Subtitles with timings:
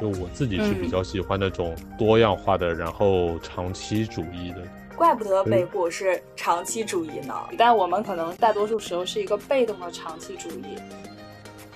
[0.00, 4.62] 就我自己是比较喜欢那种多样化的，然后长期主义的。
[4.96, 10.78] 怪不得美股是长期主义呢，但我们可能大多数时候是一个被动的长期主义。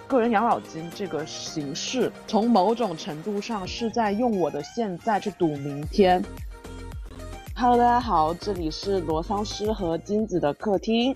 [0.07, 6.22] 个人养老金这个形式，从某种程度上是在用我的现在去赌明天。
[7.54, 11.15] Hello，大家好，这里是罗桑师和金子的客厅。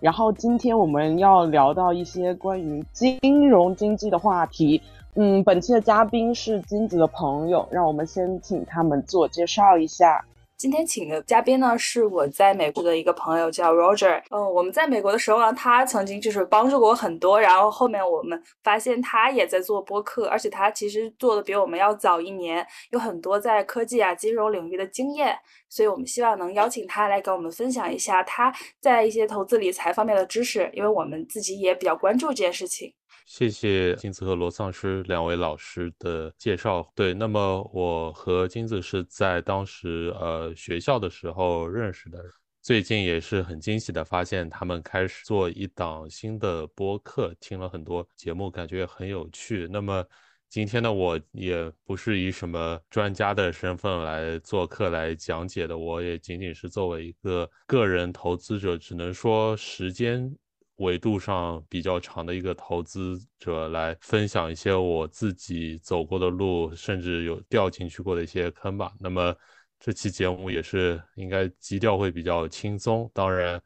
[0.00, 4.82] 然后今天我们要聊到一些关于金融经济的话题。
[5.16, 10.24] 嗯，本期的嘉宾是金子的朋友，让我们先请他们自我介绍一下。
[10.56, 14.22] 今天请的嘉宾呢，是我在美国的一个朋友，叫 Roger。
[14.30, 17.40] 嗯，我们在美国的时候呢，他曾经就是帮助过我很多。
[17.40, 25.36] 然后后面我们发现他也在做播客，而且他其实做的比我们要早一年，有很多在科技啊、金融领域的经验。
[25.68, 32.92] 所以我们希望能邀请他来给我们分享一下他在一些投资理财方面的知识，因为我们自己也比较关注这件事情。
[33.30, 36.90] 谢谢金子和罗丧师两位老师的介绍。
[36.96, 42.18] 对，那么我和金子是在当时呃学校的时候认识的。
[42.60, 49.68] 最近也是很惊喜的发现，他们开始做一档新的播客，听了很多节目，感觉很有趣。
[49.70, 50.04] 那么
[50.48, 60.36] 今天呢，我也不是以什么专家的身份来做客来讲解的，我也仅仅是作为一个个人投资者，只能说时间。
[60.80, 68.90] 维度上比较长的一个投资者来分享一些我自己走过的路，甚至有掉进去过的一些坑吧。
[68.98, 69.34] 那么
[69.78, 73.10] 这期节目也是应该基调会比较轻松。
[73.12, 73.60] 当然，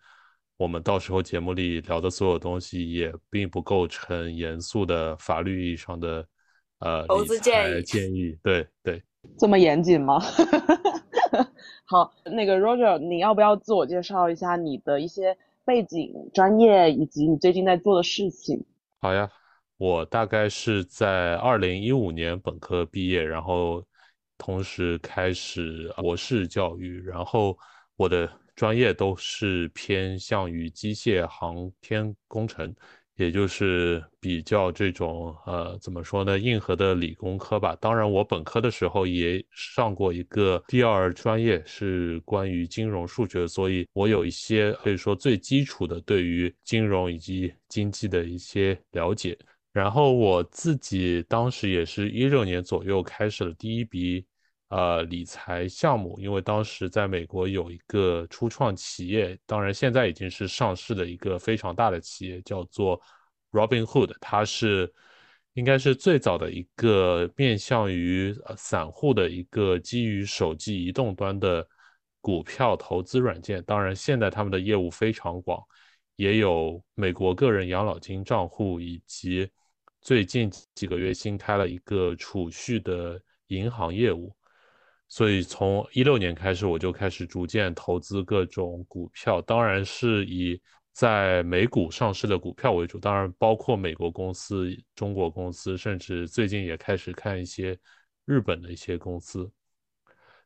[0.57, 6.27] 我们到时候节目里聊的所有东西也并不构成严肃的法律意义上的
[6.81, 7.83] 呃投资建议。
[7.83, 9.01] 建议对对，
[9.39, 10.19] 这么严谨吗？
[11.87, 15.39] 好，那个 Roger，你要不要自我介绍一下你的一些？
[15.65, 18.65] 背景、专业以及你最近在做的事情。
[19.01, 19.31] 好呀，
[19.77, 23.85] 我大概是在二零一五年本科毕业，然后
[24.39, 27.59] 同时开始博士教育，然后
[27.97, 32.75] 我的专业都是偏向于机械航天工程。
[33.17, 37.77] 也就是比较这种呃，怎么说呢，硬核的理工科吧。
[37.81, 49.39] 当然，我本科的时候也上过一个第二专业，是关于金融数学，所以我有一些可以说最基础的对于金融以及经济的一些了解。
[49.73, 54.25] 然后我自己当时也是一六年左右开始了第一笔。
[54.69, 63.01] 呃，理财项目，因为当时在美国有一个初创企业，当然现在已经是上市的一个非常大的企业，叫做
[63.53, 64.93] Robinhood，它是
[65.53, 71.65] 应该是最早的一个面向于散户的一个基于手机移动端的
[72.21, 73.63] 股票投资软件。
[73.65, 75.63] 当然，现在他们的业务非常广，
[76.17, 79.49] 也有美国个人养老金账户，以及
[80.01, 84.35] 最近几个月新开了一个储蓄的银行业务。
[85.09, 90.61] 所以从一六年开始，我就开始逐渐投资各种股票，当然是以
[90.93, 97.79] 在美股上市的股票为主，当然包括美国公司、中国公司，甚至最近也开始看一些
[98.25, 99.49] 日本的一些公司。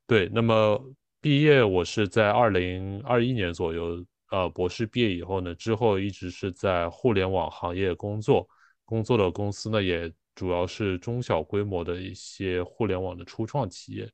[0.07, 0.83] 对，那么
[1.21, 8.47] 毕业我是在二零二一年左右，呃，博士毕业以后呢，之后一直是在互联网行业工作，
[8.85, 14.11] 工作的公司呢也主要是中小规模的一些互联网的初创企业。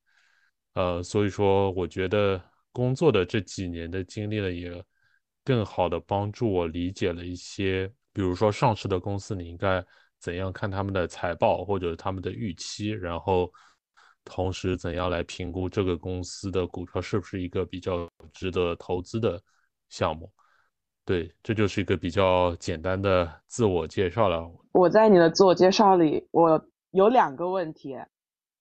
[0.74, 2.40] 呃，所以说，我觉得
[2.72, 4.84] 工作的这几年的经历呢，也
[5.44, 9.84] 更好的帮助我理解了一些，比如说上市的公司，你应该
[10.18, 13.48] 怎样看他们的财报或者他们的预期，然后
[14.24, 19.40] 同时怎样来评估这个公司的股票是不是一个比较值得投资的
[19.88, 20.28] 项目。
[21.04, 24.50] 对，这就是一个比较简单的自我介绍了。
[24.72, 27.94] 我在你的自我介绍里，我有两个问题。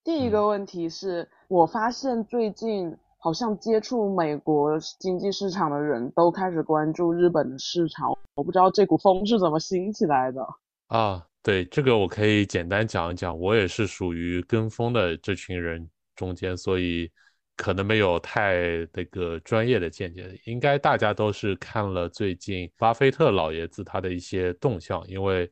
[0.03, 10.45] 第一个问题是我发现最近好像接触美国经济市场的人都开始关注日本的市场，我不知道这股风是怎么兴起来的
[10.87, 11.25] 啊？
[11.41, 17.09] 对，这个我可以简单讲一讲，我也是属于跟风的这群人中间，所以
[17.55, 18.55] 可能没有太
[18.91, 25.49] 那个专业的见解，应该大家都是看了最近巴菲特老爷子他的一些动向，因为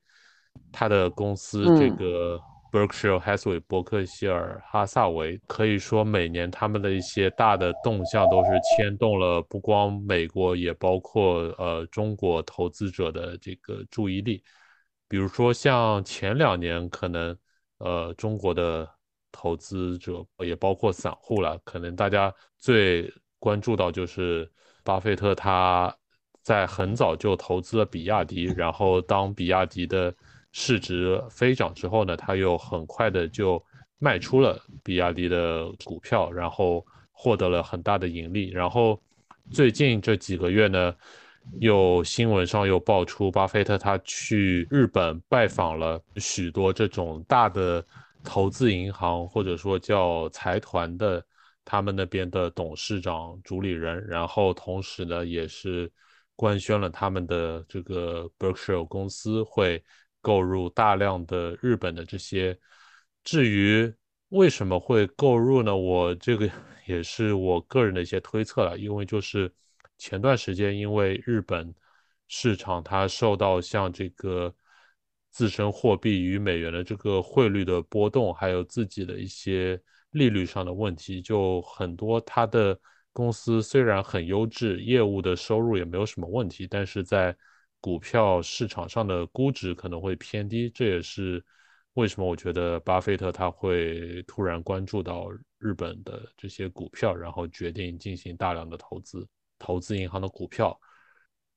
[0.74, 2.38] 他的公司这个。
[2.72, 14.42] Berkshire Hathaway 伯克希尔哈萨维可以说每年他们的一些大的动向都是牵动了不光美国，也包括呃中国投资者的这个注意力。
[15.10, 17.38] 比如说像前两年，可能
[17.80, 18.90] 呃中国的
[19.34, 24.50] 投资者也包括散户了，可能大家最关注到就是
[24.86, 25.94] 巴菲特他
[26.42, 30.16] 在很早就投资了比亚迪，然后当比亚迪的
[30.52, 33.64] 市值飞涨之后呢，他又很快的就
[34.00, 38.50] 卖出了比亚迪的股票，然后获得了很大的盈利。
[38.50, 39.02] 然后
[39.52, 40.94] 最近这几个月呢，
[41.60, 47.86] 又新闻上又爆出巴菲特他去日本拜访了许多这种大的
[48.24, 51.24] 投资银行或者说叫财团的
[51.64, 55.92] 他们那边的董事长、主理人，然后同时呢也是。
[56.34, 59.84] 官宣了他们的这个 Berkshire 公司会
[60.22, 62.58] 购入大量的日本的这些。
[63.24, 63.94] 至于
[64.30, 65.76] 为什么会购入呢？
[65.76, 66.50] 我这个
[66.86, 68.78] 也是我个人的一些推测了。
[68.78, 69.52] 因为就是
[69.98, 71.74] 前段时间，因为日本
[72.28, 74.54] 市场它受到像这个
[75.30, 79.82] 自身货币与美元的这个汇率的波动，还有自己的一些
[80.12, 82.80] 利率上的问题，就很多它的。
[83.14, 87.36] 公司虽然很优质，业务的收入也没有什么问题，但是在
[87.82, 90.70] 股票市场上的估值可能会偏低。
[90.70, 91.44] 这也是
[91.96, 99.28] 为什么我觉得巴菲特他会突然关注到日本的这些股票，然后决定进行大量的投资，
[99.60, 100.80] 投资银行的股票。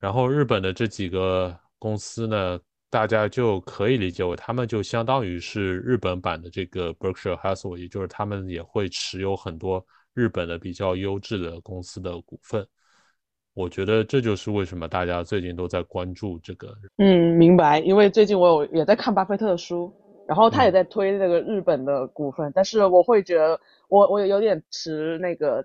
[0.00, 2.58] 然后日本的这几个公司呢，
[2.90, 9.86] 大家就可以理解为他们就相当于是日本版的这个 Berkshire Hathaway，也就是他们也会持有很多。
[10.12, 12.64] 日本的比较优质的公司的股份，
[13.54, 16.74] 我觉得这就是为什么大家最近都在关注这个。
[16.98, 17.78] 嗯，明白。
[17.78, 19.92] 因为最近我有也在看巴菲特的书，
[20.26, 23.58] 然后他也在推那个日本的股份，但是我会觉得
[23.88, 25.64] 我我有点持那个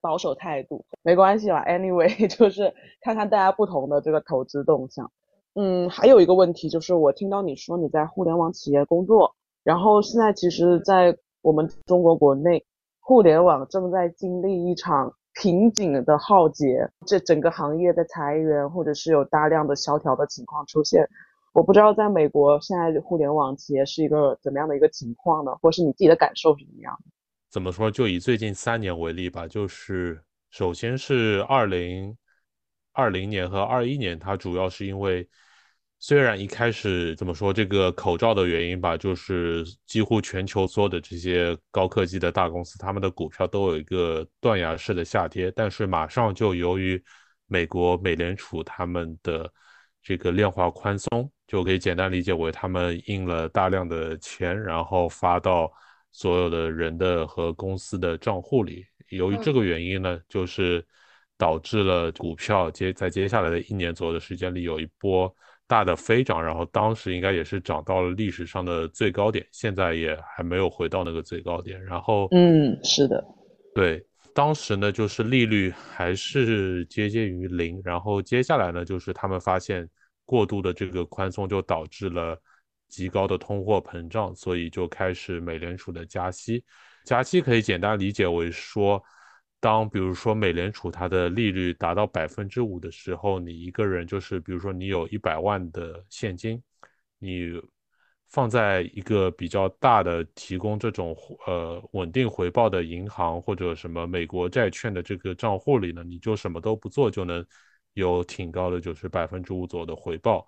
[0.00, 0.84] 保守态度。
[1.02, 5.10] 没关系啦，anyway， 就是看看大家不同的这个投资动向。
[5.54, 9.34] 嗯，还有一个问题就是我听到你说你在互联网企业工作，
[9.64, 12.64] 然后现在其实，在我们中国国内。
[13.02, 21.08] 互联网正在经历一场瓶颈的浩劫，这整个行业的裁员，或者是有大量的萧条的情况出现。
[21.54, 25.50] 我不知道在美国现在互联网企业是一个怎么样的一个情况呢？
[25.62, 26.94] 或是你自己的感受是怎么样？
[27.50, 27.90] 怎么说？
[27.90, 32.14] 就以最近三年为例吧，就是首先是二零
[32.92, 35.26] 二零年和二一年，它主要是因为。
[36.02, 47.00] 虽然一开始怎么说这个口罩的原因吧，就是几乎全球所有的这些高科技的大公司，他们的股票都有一个断崖式的下跌，但是马上就由于
[47.46, 49.52] 美国美联储他们的
[50.02, 55.70] 这个量化宽松，就可以简单理解为他们印了大量的钱，然后发到
[56.12, 58.86] 所有的人的和公司的账户里。
[59.10, 60.82] 由于这个原因呢，就是
[61.36, 65.30] 导致了股票接在接下来的一年左右的时间里有一波。
[65.70, 71.80] 大的飞涨，然后当时应该也是涨到了历史上的最高点，现在也还没有回到那个最高点。
[71.84, 73.24] 然后，嗯，是的，
[73.72, 79.88] 对，当时呢就是利率还是接近于零，然后接下来呢就是他们发现
[80.24, 82.36] 过度的这个宽松就导致了
[82.88, 86.64] 极高的通货膨胀，所以就开始美联储的加息。
[87.04, 89.00] 加息可以简单理解为说。
[89.60, 96.62] 当比如说美联储它的利率达到百分之五的时候，你一个人就是比如说你有一百万的现金，
[97.18, 97.60] 你
[98.28, 101.14] 放在一个比较大的提供这种
[101.46, 107.44] 呃稳定回报的银行或者什么美国债券的这个账户里呢，你就什么都不做就能
[107.92, 110.46] 有挺高的就是百分之五左右的回报。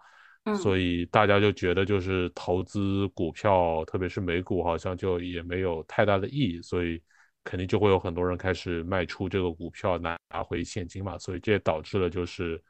[0.62, 7.02] 所以大家就觉得就是投资股票，特别是美股，好像就也没有太大的意义，所以。
[7.44, 12.62] 肯定就会有很多人开始卖出这个股票拿拿回现金嘛，所以这也导致了就是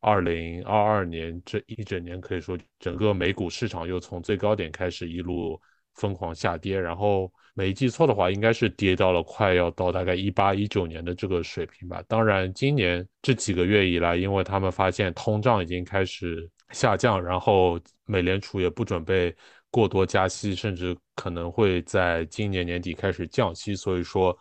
[0.00, 5.60] 二零二二年这一整年可以说整个美股市场又从最高点开始一路
[5.94, 12.02] 疯狂下跌，然后没记错的话应该是跌到了快要到大概一八一九年的这个水平吧。
[12.08, 19.34] 当然今年这几个月以来，因为他们发现通胀已经开始下降，然后美联储也不准备。
[19.74, 24.38] 过多加息，甚至可能会在今年年底开始降息，所以说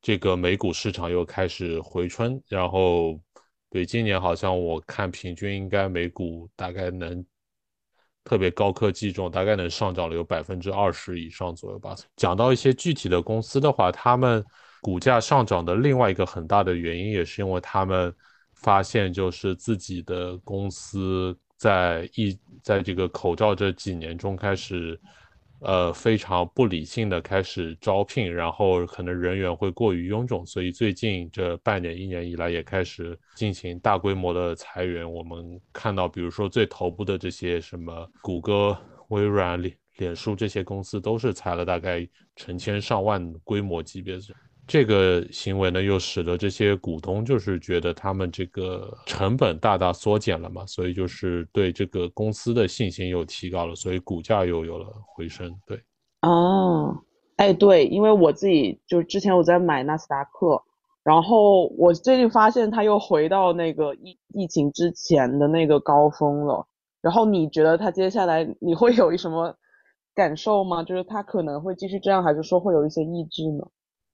[0.00, 2.42] 这个美股市场又开始回春。
[2.48, 3.16] 然后，
[3.70, 7.24] 对今年好像我看平均应该美股大概能
[8.24, 11.94] 特别高科技这种大概能上涨了有百分之二十以上左右吧。
[12.16, 14.44] 讲到一些具体的公司的话，他们
[14.80, 18.12] 股价上涨的另外一个很大的原因，也是因为他们
[18.56, 21.38] 发现就是自己的公司。
[21.62, 25.00] 在一在这个口罩这几年中开始，
[25.60, 35.08] 呃，非常不理性的开始招聘，然后可能人员会过于臃肿，所以最近这半年一年以来也开始进行大规模的裁员。
[35.08, 38.76] 我们看到，比如说最头部的这些什么谷歌、
[39.10, 42.04] 微软、脸脸书这些公司，都是裁了大概
[42.34, 44.22] 成千上万规模级别的。
[44.66, 55.52] 这个行为呢，又使得这些股东就是觉得他们这个成本大大缩减了嘛，所以就是对这个公司的信心又提高了，所以股价又有了回升。
[55.66, 55.76] 对，
[56.22, 56.96] 哦，
[57.36, 60.62] 哎，对，因为我自己就之前我在买纳斯达克，
[61.02, 66.66] 然后我最近发现它又回到那个疫疫情之前的那个高峰了。
[67.00, 69.56] 然后你觉得它接下来你会有一什么
[70.14, 70.84] 感受吗？
[70.84, 73.66] 就是它可能会继续这样，还是说会有一些抑制呢？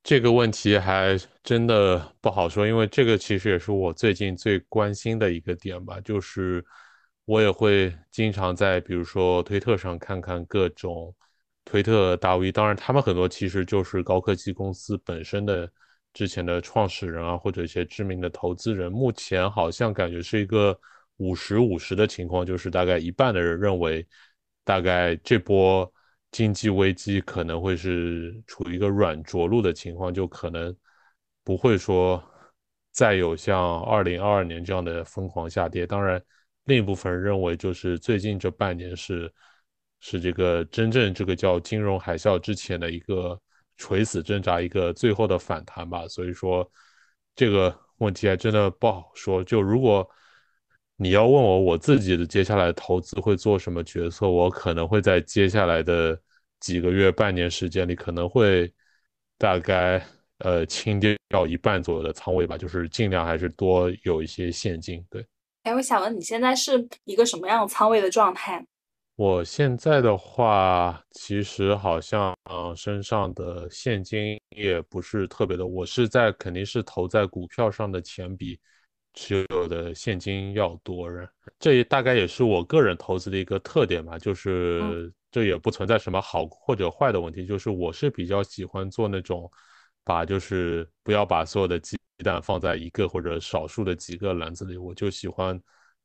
[0.09, 6.01] 这个问题还真的不好说，因为这个其实也是我最近最关心的一个点吧。
[6.01, 6.65] 就是
[7.27, 11.15] 我也会经常在比如说推特上看看各种
[11.63, 15.71] 推特大 V，当然他们很多其实就是高科技公司本身的
[16.15, 18.91] 之前的创始人啊，或者一些知名的投资人。
[18.91, 20.75] 目前好像感觉是一个
[21.19, 24.07] 五十五十的情况，就是大概一半的人认为，
[24.65, 25.93] 大概这波。
[26.31, 30.75] 经济危机可能会是处于一个软着陆的情况，就可能
[31.43, 32.23] 不会说
[32.93, 35.87] 再有像二零二二年这样的疯狂下跌。
[35.87, 36.23] 当然，
[36.65, 39.33] 另一部分人认为，就是最近这半年是
[40.01, 43.41] 是这个真正这个叫金融海啸之前的一个
[43.77, 46.07] 垂死挣扎，一个最后的反弹吧。
[46.09, 46.71] 所以说，
[47.35, 49.43] 这个问题还真的不好说。
[49.43, 50.09] 就如果
[51.01, 56.21] 你要问我我自己的接下来投资会做什么决策，我可能会在接下来的
[56.59, 58.69] 几个月、半年时间里，可能会
[59.39, 60.05] 大概
[60.39, 65.01] 呃清掉一半左右的仓位吧，就是尽量还是多有一些现金。
[65.09, 65.25] 对，
[65.63, 68.67] 哎，我想问你现在是一个什么样仓位的状态？
[69.15, 78.59] 我现在的话，其实好像嗯身上的现金也不是特别多，我是在肯定是投在股票上的钱比。
[79.21, 81.09] 持有的现金要多，
[81.59, 84.17] 这大概也是我个人投资的一个特点吧。
[84.17, 89.51] 就是这也不存在什么好或者坏的问题，就是我是比较喜欢做那种，
[90.05, 94.77] 把就是不要把所有的鸡蛋放在一个或者少数的几个篮子里。
[94.77, 95.61] 我就喜欢，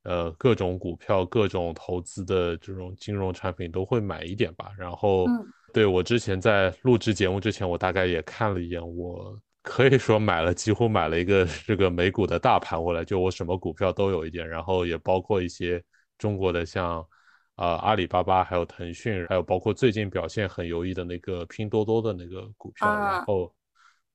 [0.05, 4.71] 呃，各种股票、各种投资的这种金融产品都会买一点吧。
[4.75, 5.27] 然后，
[5.71, 9.39] 对我之前在录制节目之前，我大概也看了一眼我。
[9.63, 15.81] 可以说买了，几乎买了一个这个美股的大盘过来，就我什么股票都有一点，然后也包括一些
[16.17, 16.99] 中国的，像
[17.55, 22.93] 啊阿里巴巴，还有腾讯，还有包括最近表现很优异的那个拼多多的那个股票。
[22.93, 23.55] 然后，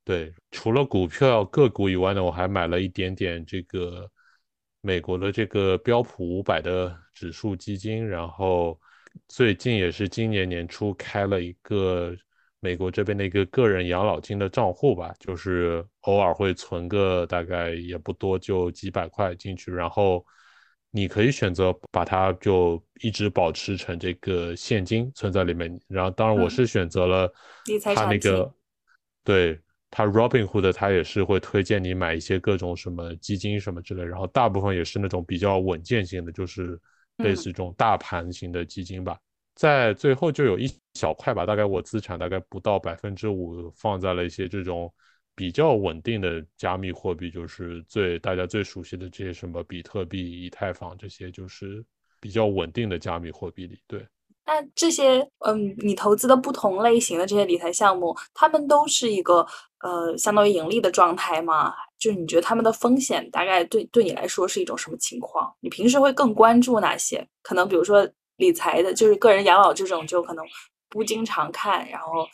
[0.04, 4.06] 对，除了股票个股以外呢，我还买了一点点这个
[4.82, 8.78] 美国的这个标普五百的指数基金，然后
[9.28, 12.14] 最近也是今年年初开了一个。
[12.60, 20.24] 美国这边的一个个人养老金的账户吧，就是偶尔会存个大概也不多，就几百块进去，然后
[20.90, 25.80] 你可以选择把它就一直保持成这个现金存在里面。
[25.86, 27.32] 然后当然我是选择了
[27.94, 28.52] 他那个，
[29.22, 29.60] 对
[29.90, 36.80] 他 Robinhood 他也是会推荐你买一些各种什么基金什么之类，然后大部分也是那种比较稳健型的，就是
[37.18, 39.16] 类似这种大盘型的基金吧。
[39.58, 44.88] 在最后就有一小块吧，大概我资产大概不到百分之五，放在了一些这种
[45.34, 51.84] 比较稳定的加密货币，就是最大家最熟悉的这些什么比特币、以太坊这些，就是
[52.20, 53.76] 比较稳定的加密货币里。
[53.88, 54.06] 对，
[54.46, 59.44] 那这些嗯，你投资的不同类型的这些理财项目，他们都是一个
[59.80, 61.74] 呃相当于盈利的状态吗？
[61.98, 65.52] 就是你觉得他们的风险大概对对你来说是一种什么情况？
[65.58, 67.26] 你平时会更关注哪些？
[67.42, 68.08] 可能比如说。
[68.38, 70.44] 理财的，就是个人养老这种，就可能
[70.88, 72.26] 不经常看，然后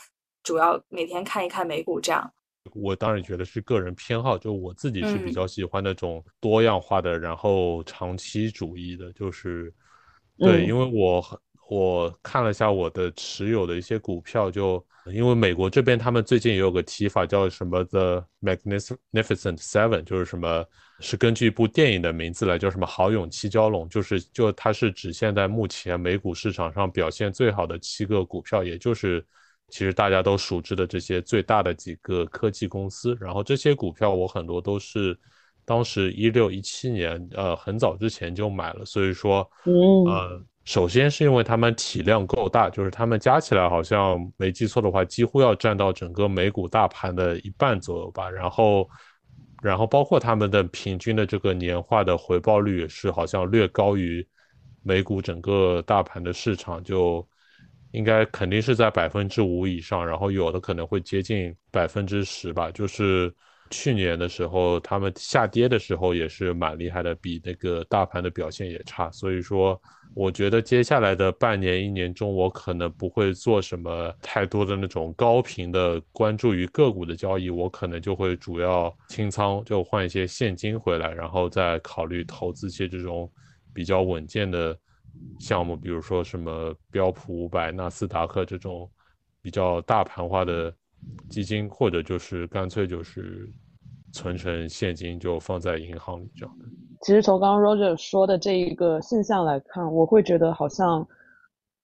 [0.42, 2.32] 主要每天看一看美股这样。
[2.72, 9.70] 我当然觉得是个人偏好，就我自己是比较喜欢那种多样化的，然后长期主义的，就是
[10.38, 11.20] 对，因为我
[11.68, 20.64] 我看了一下我的持有的一些股票，就因为美国这边他们最近也有个提法叫什么 The Magnificent Seven，就是什么。
[21.00, 29.22] 是根据一部电影的名字来，叫什么“豪勇七蛟龙”，就是就它是指现在目前美股市场上表现最好的七个股票，也就是
[29.70, 33.18] 其实大家都熟知的这些最大的几个科技公司。
[33.20, 35.18] 然后这些股票我很多都是
[35.64, 38.84] 当时一六一七年，呃，很早之前就买了。
[38.84, 48.30] 所以说，呃，首先是因为他们体量够大，就是他们加起来好像没记错的话，几乎要占到整个美股大盘的一半左右吧。
[48.30, 48.88] 然后。
[49.62, 54.26] 然后包括他们的平均的这个年化的回报率也是好像略高于
[54.82, 57.26] 美股整个大盘的市场，就
[57.92, 62.70] 应该肯定是在百分之五以上，然后有的可能会接近百分之十吧。
[62.72, 63.34] 就是
[63.70, 69.80] 去年的时候，他们下跌的时候也是蛮厉害的，比那个大盘的表现也差，所以说。
[70.16, 83.28] 我觉得接下来的半年、一年中，我可能不会做什么太多的那种高频的关注于个股的交易，我可能就会主要清仓，就换一些现金回来，然后再考虑投资一些这种
[83.72, 84.78] 比较稳健的
[85.40, 88.88] 项目，比如说什么标普五百、纳斯达克这种
[89.42, 90.72] 比较大盘化的
[91.28, 93.48] 基金，或者就是干脆就是
[94.12, 96.64] 存成现金，就放在银行里这样的。
[97.02, 101.06] 其实从刚刚 Roger 说的这一个现象来看，我会觉得好像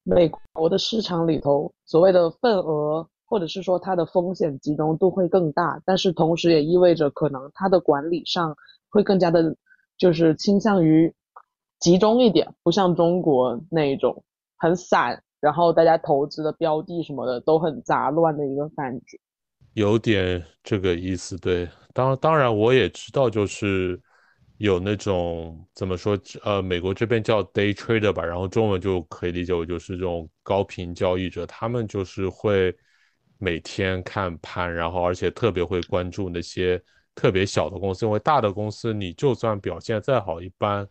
[0.02, 3.08] 美国的市场里头所谓的份额。
[3.30, 8.56] 或者是说它的风险集中度会更大，但是同时也意味着可能它的管理上
[8.88, 9.54] 会更加的，
[9.96, 11.14] 就是倾向于
[11.78, 14.24] 集中一点，不像中国那一种
[14.56, 19.18] 很散，然后大家投资的标的什么的都很杂乱的一个感觉。
[19.74, 21.68] 有点这个意思，对。
[21.92, 24.00] 当当然我也知道，就是
[24.58, 32.76] 有那种怎么说，呃，美国这边叫 day trader 吧，然后中文就可以理解为就是这种高频交易者，他们就是会。
[33.42, 36.78] 每天看盘，然后而且特别会关注那些
[37.14, 40.86] 特别小的公司，因为大的公司你就算表现再好，一般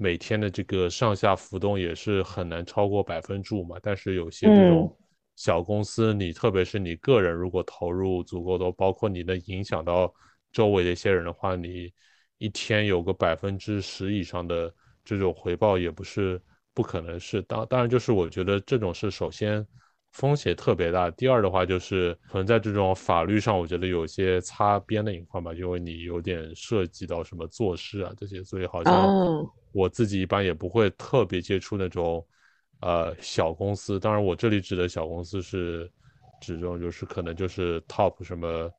[0.00, 3.76] 每天的这个上下浮动也是很难超过百分之五嘛。
[3.82, 4.96] 但是有些这种
[5.36, 10.10] 小公司，你特别是你个人如果投入足够多，包括你能影响到
[10.50, 11.92] 周围的一些人的话，你
[12.38, 16.40] 一天有个百分之十以上的这种回报也不是
[16.72, 17.42] 不可能是。
[17.42, 19.66] 当当然就是我觉得这种是首先。
[20.12, 21.10] 风险特别大。
[21.10, 28.92] 第二的话，就是存在这种法律上，我觉得有些擦边的隐患吧，因为你有点涉及到什么做事啊这些，所以好像
[29.72, 32.26] 我自己一般也不会特别接触那种
[32.80, 33.98] 呃小公司。
[33.98, 35.90] 当然，我这里指的小公司是
[36.40, 38.70] 指这种就是可能就是 top 什么。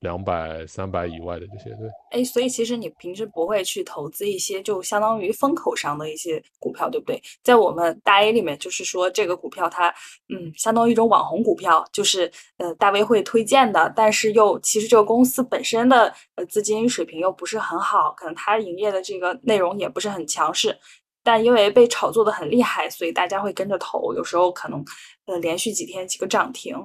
[0.00, 7.20] 两百、三百以外的这些，对，哎，所以其实你平时不会去投资一些就相当于风口上的一些股票，对不对？
[7.42, 9.88] 在我们大 A 里面，就是说这个股票它，
[10.28, 20.78] 嗯，相当于一种网红股票，就是呃大 V 会推荐的，但是又其实这个公司本身的呃资金水平又不是很好，可能它营业的这个内容也不是很强势，
[21.24, 24.84] 但因为被炒作的很厉害，所以大家会跟着投，有时候可能
[25.26, 26.76] 呃连续几天几个涨停，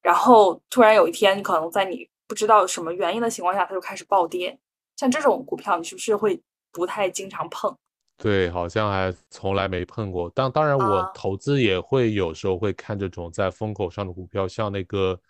[0.00, 2.06] 然后突然有一天可能在你。
[2.32, 4.58] 不知道什么原因的情况下，它就开始暴跌。
[4.96, 6.40] 像这种股票，你是不是会
[6.72, 7.76] 不太经常碰？
[8.16, 10.30] 对，好像还从来没碰过。
[10.30, 15.20] 当当然，我投资也会有时候会看这种在风口上的股票，像那个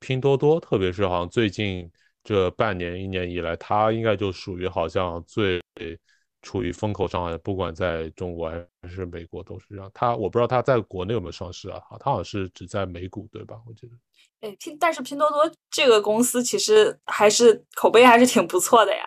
[0.00, 1.90] 拼多多，特别是好像最近
[2.22, 5.58] 这半年、一年以来，它应该就属于好像最
[6.42, 9.90] 处于风口上，不管在中国还是美国都是这样。
[9.94, 11.80] 它我不知道它在国内有没有上市啊？
[11.88, 13.58] 好，它好像是只在美股，对吧？
[13.66, 13.94] 我记得。
[14.40, 19.04] 哎，拼但是拼多多这个公司其实还是口碑还是挺不错的呀，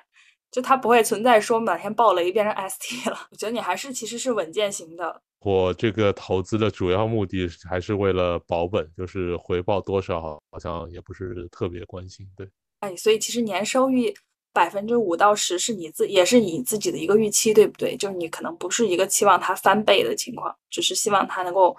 [0.51, 3.17] 就它不会存在说哪天爆雷变成 ST 了。
[3.31, 5.21] 我觉得你还是其实是稳健型的。
[5.39, 12.25] 我这个投资的主要目的还是为了保本，就是回报多少好像也不是特别关心。
[12.37, 12.47] 对，
[12.81, 14.13] 哎，所以其实年收益
[14.53, 17.97] 百分之五到十是你自也是你自己的一个预期，对不对？
[17.97, 21.75] 就是你可能不是一个期望它翻倍的情况，只是希望它能够。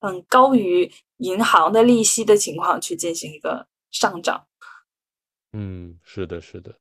[0.00, 4.46] 嗯，高于银行的利息的情况去进行一个上涨。
[5.52, 6.72] 嗯，是的，是的，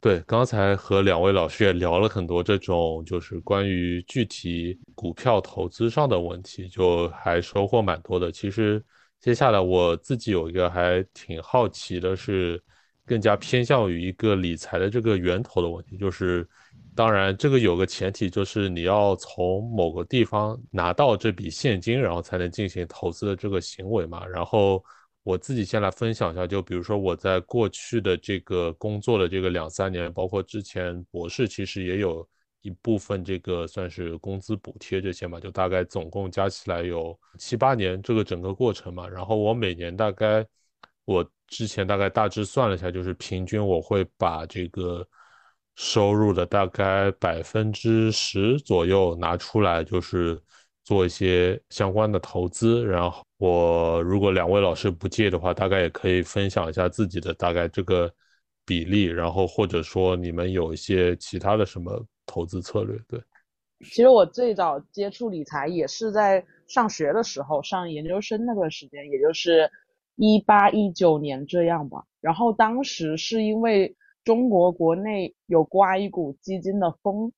[0.00, 0.20] 对。
[0.26, 8.30] 刚才和两位老师也聊了很多这种就是关于具体股票投资上的问题，就还收获蛮多的。
[8.30, 8.84] 其实
[9.20, 12.62] 接下来我自己有一个还挺好奇的，是
[13.06, 16.46] 更加偏向于一个理财的这个源头的问题，就是。
[16.94, 24.26] 当然，这个有个前提，就是你要从某个地方拿到这笔现金，然后才能进行投资的这个行为嘛。
[24.26, 24.84] 然后
[25.22, 32.28] 我自己先来分享一下，就比如说我在过去的这个工作的这个两三年，包括之前博士，其实也有
[32.60, 39.08] 一部分这个算是工资补贴这些嘛，就大概总共加起来有七八年这个整个过程嘛。
[39.08, 40.46] 然后我每年大概，
[41.06, 45.08] 我之前大概大致算了一下，就是平均我会把这个。
[45.74, 50.38] 收入的大概百分之十左右拿出来，就是
[50.84, 52.84] 做一些相关的投资。
[52.84, 58.12] 然后我如果两位老师不介意的话，大概也可以分享一下自己的大概这个
[58.66, 59.04] 比例。
[59.04, 62.98] 然后或者说你们有一些其他的什么投资策略？
[63.08, 63.18] 对，
[63.80, 69.70] 其实我最早接触理财也是在上学的时候，上研究生那段时间，也就是
[70.16, 72.04] 一八一九年这样吧。
[72.20, 73.96] 然后当时是因为。
[74.24, 77.32] 中国国内有刮一股基金的风，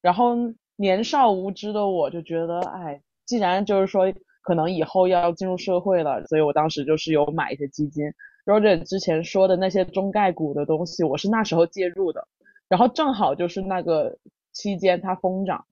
[0.00, 0.34] 然后
[0.76, 8.04] 年少无知的我就觉得，哎，既然就是说可能以后要进入社会了，所以我当时就是有买一些基金。
[8.44, 12.26] Roger 之前说的那些中概股的东西，我是那时候介入的，
[12.68, 14.18] 然后正好就是那个
[14.52, 15.64] 期间它疯涨，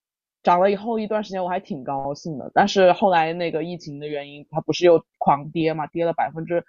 [0.42, 6.64] 涨了以后一段时间我还挺高兴的，但是后来那个疫情的原因，它不是又狂跌嘛，跌了百分之。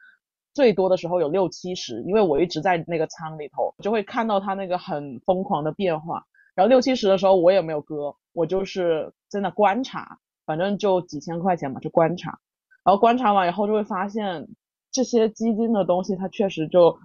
[0.54, 6.26] 最多的时候有六七十，因为我一直在那个仓里头，就会看到它那个很疯狂的变化。
[6.56, 12.40] 然后六七十的时候我也没有割，我就是在那观察，反正就几千块钱嘛，就观察。
[12.84, 14.48] 然后观察完以后就会发现，
[14.92, 16.98] 这些基金的东西它确实就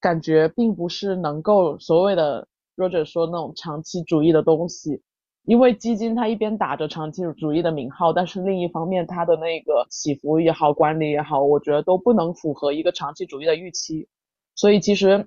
[0.00, 5.02] 感觉并不是能够所谓的 Roger 说那种长期主义的东西。
[5.44, 14.08] 因为基金它一边打着长期主义的名号，但是另一方面它的那个起伏也好，管理也好，我觉得都不能符合一个长期主义的预期。
[14.54, 15.26] 所以其实，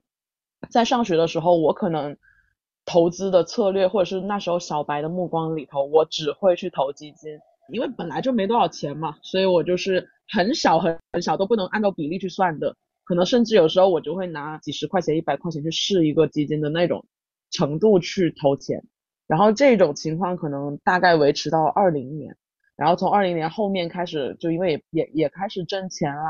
[0.71, 2.17] 在上学的时候，我可能
[2.83, 7.37] 投资的策略，或者是那时候小白的目光里头，我只会去投基金，
[7.71, 17.05] 因为本来就没多少钱嘛，所以我就是很小很很小都不能按照比例去算的，可能甚至有时候我就会拿几十块钱、一百块钱去试一个基金的那种
[17.51, 18.83] 程度去投钱。
[19.27, 22.35] 然后这种情况可能大概维持到二零年，
[22.77, 26.23] 然后从二零年后面开始，就因为也也开始挣钱了，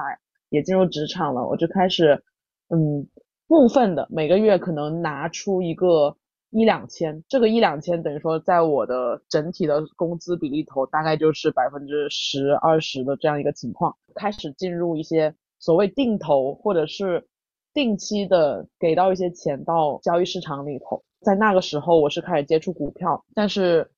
[0.49, 2.23] 也进入职场了，我就开始，
[2.69, 3.07] 嗯，
[3.47, 6.17] 部分的每个月可能拿出一个
[6.49, 17.27] 一两千，这个一两千等于说在我的整体的工资比例头，大概就是百分之十二十的这样一个情况，开始进入一些所谓定投或者是
[17.73, 21.03] 定期的给到一些钱到交易市场里头。
[21.21, 23.89] 在那个时候，我是开始接触股票，但是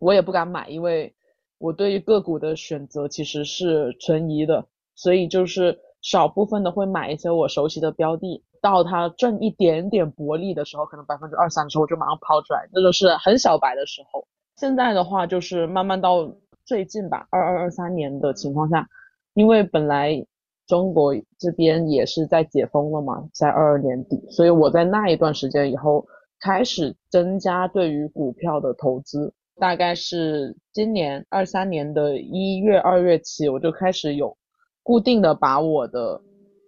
[0.00, 1.14] 我也不敢买，因为
[1.58, 14.26] 我对于个股的选择其实是存疑的，所以就是少部分的会买一些我熟悉的标的，到它挣一点点薄利的时候，可能百分之二三的时候，我就马上抛出来，这就是很小白的时候。
[14.56, 18.88] 现在的话，就是慢慢到最近吧，二二二三年的情况下，
[19.34, 20.26] 因为本来
[20.66, 26.06] 中国这边也是在解封了嘛，在二二年底，所以我在那一段时间以后。
[26.42, 34.36] 开始增加对于股票的投资，大概是今年二三年的一月、二月起，我就开始有
[34.82, 36.20] 固定的把我的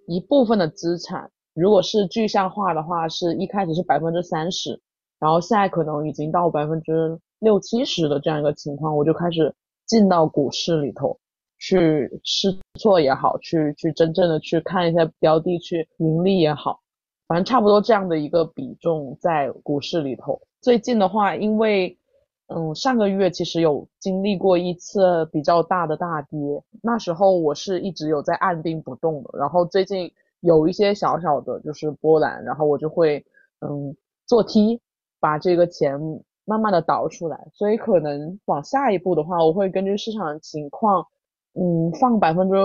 [0.07, 4.81] 一部分的资产，如果是具象化的话，是一开始是百分之三十，
[5.19, 9.53] 然后现在可能已经到百分之六七十的这样一个情况，我就开始
[9.87, 11.19] 进到股市里头
[11.59, 16.79] 去试错也好，去去真正的去看一下标的去盈利也好。
[17.27, 20.41] 反正差不多这样的一个比重在股市里头。
[20.61, 21.97] 最近的话，因为
[22.49, 26.39] 嗯上个月其实有经历过一次比较大的大跌，
[26.83, 29.39] 那时候我是一直有在按兵不动的。
[29.39, 33.25] 然后最近有一些小小的就是波澜，然后我就会
[33.61, 34.81] 嗯做 T，
[35.19, 35.99] 把这个钱
[36.45, 37.49] 慢慢的倒出来。
[37.55, 41.07] 所以可能往下一步的话，我会根据市场情况，
[41.55, 42.57] 嗯放百分之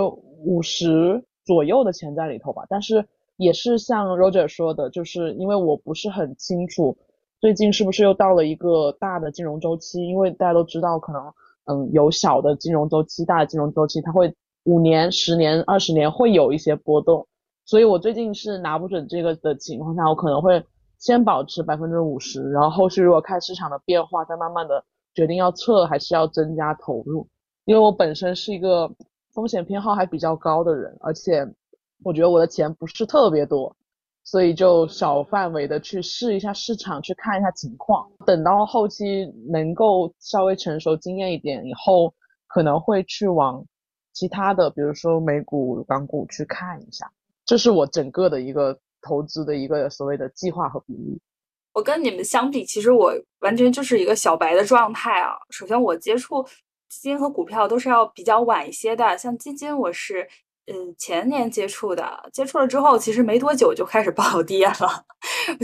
[0.43, 2.65] 五十左右的钱在里头吧。
[2.67, 3.08] 但是。
[3.39, 6.97] 也是像 Roger 说的，就是因为我不是很清楚
[7.39, 17.25] 最近是不是又到了一个大的金融周期，因为大家都知道，可能嗯有小的金融周期，大的金融周期，它会五年、十年、二十年会有一些波动，
[17.63, 20.62] 所以我最近是拿不准这个的情况下，我可能会
[20.97, 27.25] 先保持百分之五十，然后后续如果看市场的变化，再慢慢的决定要撤还是要增加投入，
[27.63, 28.91] 因为我本身是一个
[29.34, 31.47] 风险偏好还比较高的人，而且。
[32.04, 33.76] 我觉得我的钱不是特别多，
[34.24, 38.10] 所以就小范围的去试一下市场，去看一下情况。
[38.26, 42.14] 等到后期能够稍微成熟、经验一点以后，
[42.48, 43.64] 可能会去往
[44.14, 47.12] 其他的，比如说美股、港股去看一下。
[47.46, 51.20] 这是我整个的一个投资的一个所谓的计划和比例。
[51.74, 55.34] 我跟你们相比，其实我完全就是一个小白的状态啊。
[55.50, 56.44] 首先，我接触
[56.88, 60.28] 基金和股票都是要比较晚一些的，像基金，我是。
[60.71, 65.03] 嗯，前年接触的，接触了之后，其实没多久就开始暴跌 了，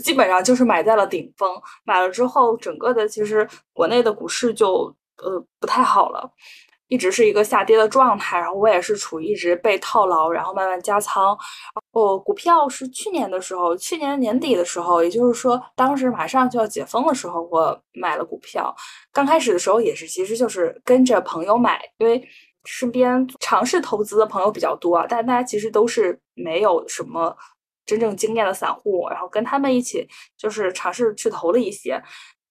[0.04, 1.48] 基本上就是买在了顶峰。
[1.84, 6.28] 买了之后，整个的其实国内的股市就呃不太好了，
[6.88, 8.40] 一直是一个下跌的状态。
[8.40, 11.38] 然后我也是处于一直被套牢，然后慢慢加仓。
[11.92, 18.76] 哦，股票是去年的时候，去年年底的时候，也就是说当时马上就要解封的时候，我买了股票。
[19.14, 22.28] 刚开始的时候也是，其实就是跟着朋友买，因为。
[22.66, 27.36] 身边尝试投资的朋友比较多啊，但大家其实都是没有什么
[27.86, 32.02] 真正经验的散户，然后跟他们一起就是尝试去投了一些。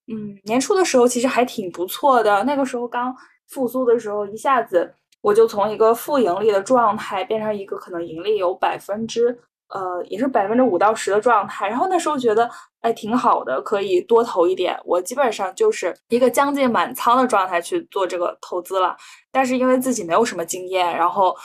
[0.07, 3.15] 嗯，年初的时候其实还挺不错的，那个时候刚
[3.49, 9.39] 复苏的时候，一下子我就从一个负盈利的状态变成一个可能盈利有百分之。
[9.75, 12.49] 呃，也是百分之五到十的状态，然后那时候觉得
[12.81, 14.79] 哎挺好的，可以多投一点。
[14.85, 18.97] 我基本上就是一个将近满仓的状态去做这个投资了，
[19.33, 21.37] 但是因为自己没有什么经验，然后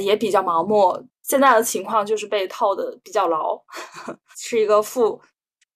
[0.00, 3.60] 也比较盲目，现在的情况就是被套的比较牢，
[4.34, 5.20] 是一个负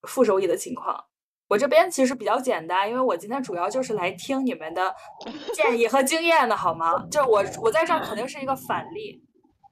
[0.05, 0.99] 负收益的情况。
[1.47, 4.94] 我这边其实比较简单，因为我今天主要就是来听你们的
[5.53, 7.05] 建议和经验的好吗？
[7.11, 9.23] 就是我我在这儿肯定是一个反例，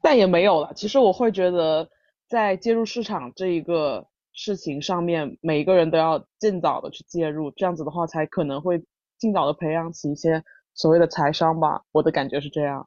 [0.02, 0.70] 但也没有了。
[0.76, 1.88] 其实我会觉得。
[2.28, 8.82] 在介入市场这一个事情上面，每一个人都要尽早的去介入，这样子的话才可能会
[9.18, 10.42] 尽早的培养起一些
[10.74, 11.80] 所谓的财商吧。
[11.92, 12.86] 我的感觉是这样。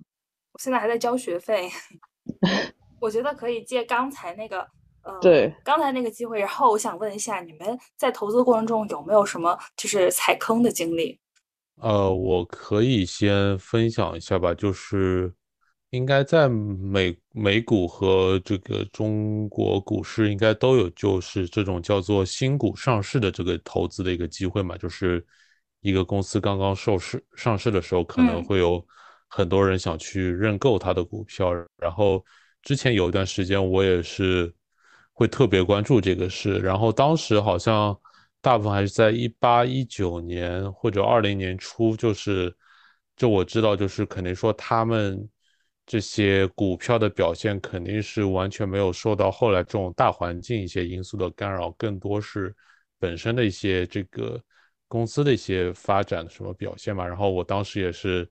[0.52, 1.69] 我现在还在交学费。
[3.02, 4.60] 我觉得可以借刚才那个，
[5.04, 11.17] 呃，对，刚才那个机会，然后我想问一下，你们在投资过程中有没有什么就是踩坑的经历？
[11.82, 15.34] 呃，我可以先分享一下吧，就是
[15.91, 25.25] 应该在美美股和这个中国股市应该都有，就是这种叫做新股上市的这个投资的一个机会嘛，就是
[25.82, 28.86] 一个公司刚刚上市上市的时候，可能会有
[29.28, 32.23] 很多人想去认购它的股票，然后
[32.62, 34.54] 之前有一段时间我也是
[35.13, 37.97] 会特别关注这个事，然后当时好像。
[38.41, 42.56] 大部分还是在一八一九年或者二零年初，就是，
[43.17, 45.30] 就我知道，就是肯定说他们
[45.89, 52.56] 这些股票的表现肯定是完全没有受到后来这种大环境一些因素的干扰，更多是
[52.99, 54.39] 本身的一些这个
[54.88, 57.04] 公司的一些发展什么表现嘛。
[57.08, 58.30] 然后我当时也是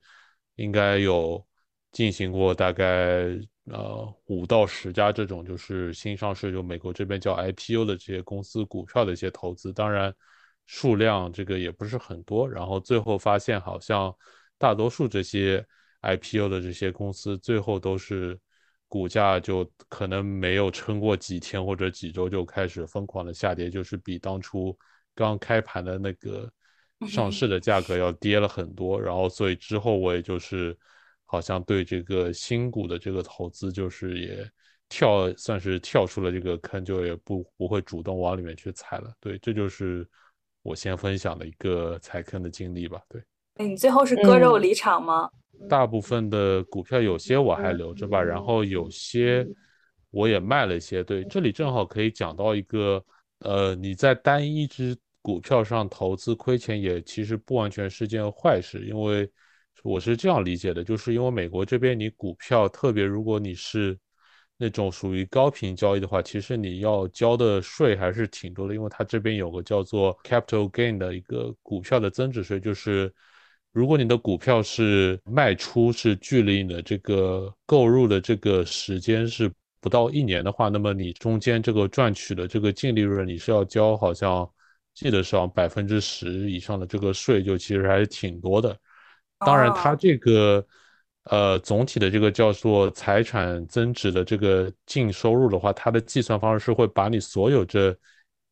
[0.55, 1.44] 应该有
[1.90, 3.37] 进行过大概。
[3.71, 10.11] 呃，五到十家这种就是新上市，就美国这边叫 IPO 的这些公司股票的一些投资，当然
[10.64, 12.49] 数量这个也不是很多。
[12.49, 14.11] 然后最后发现，好像
[14.57, 15.62] 大多数这些
[16.02, 18.38] IPO 的这些公司，最后都是
[18.88, 24.76] 股价就可能没有撑过几天或者几周就开始疯狂的下跌，就是比当初
[25.14, 26.50] 刚开盘的那个
[27.06, 29.00] 上市的价格要跌了很多。
[29.00, 30.76] 然后所以之后我也就是。
[31.30, 34.50] 好像对这个新股的这个投资，就是也
[34.88, 39.12] 跳，算是跳出了这个坑，就也不不会主动往里面去踩了。
[39.20, 40.08] 对，这就是
[40.62, 43.02] 我先分享的一个踩坑的经历吧。
[43.11, 43.22] 对，
[43.56, 45.28] 你最后是割肉离场吗？
[45.68, 49.47] 大部分的股票有些我还留着吧，然后有些
[50.11, 51.03] 我也卖了一些。
[51.03, 53.03] 对，这里正好可以讲到一个，
[53.40, 59.31] 呃，你在单一只股票上投资亏钱，也其实不完全是件坏事，因为。
[59.85, 63.97] 我是这样理解的，就是因为美国这边你股票，特别如果你是
[64.57, 73.14] 那种属于高频交易的话，其实你要交的税还是挺多的，因为它这边有个叫做 capital gain 的一个股票的增值税，就是
[73.72, 79.50] 如果你的股票是卖出是距离你的这个购入的这个时间是
[79.81, 84.48] 不到一年的话，那么你中间这个赚取的这个净利润你是要交，好像
[84.94, 88.76] 记得上百分之十以上的这个税，就其实还是挺多的。
[89.38, 90.66] 当然，它这个，
[91.24, 97.96] 呃，总体的这个叫做财产增值的这个净收入的话，它的计算方式是会把你所有这，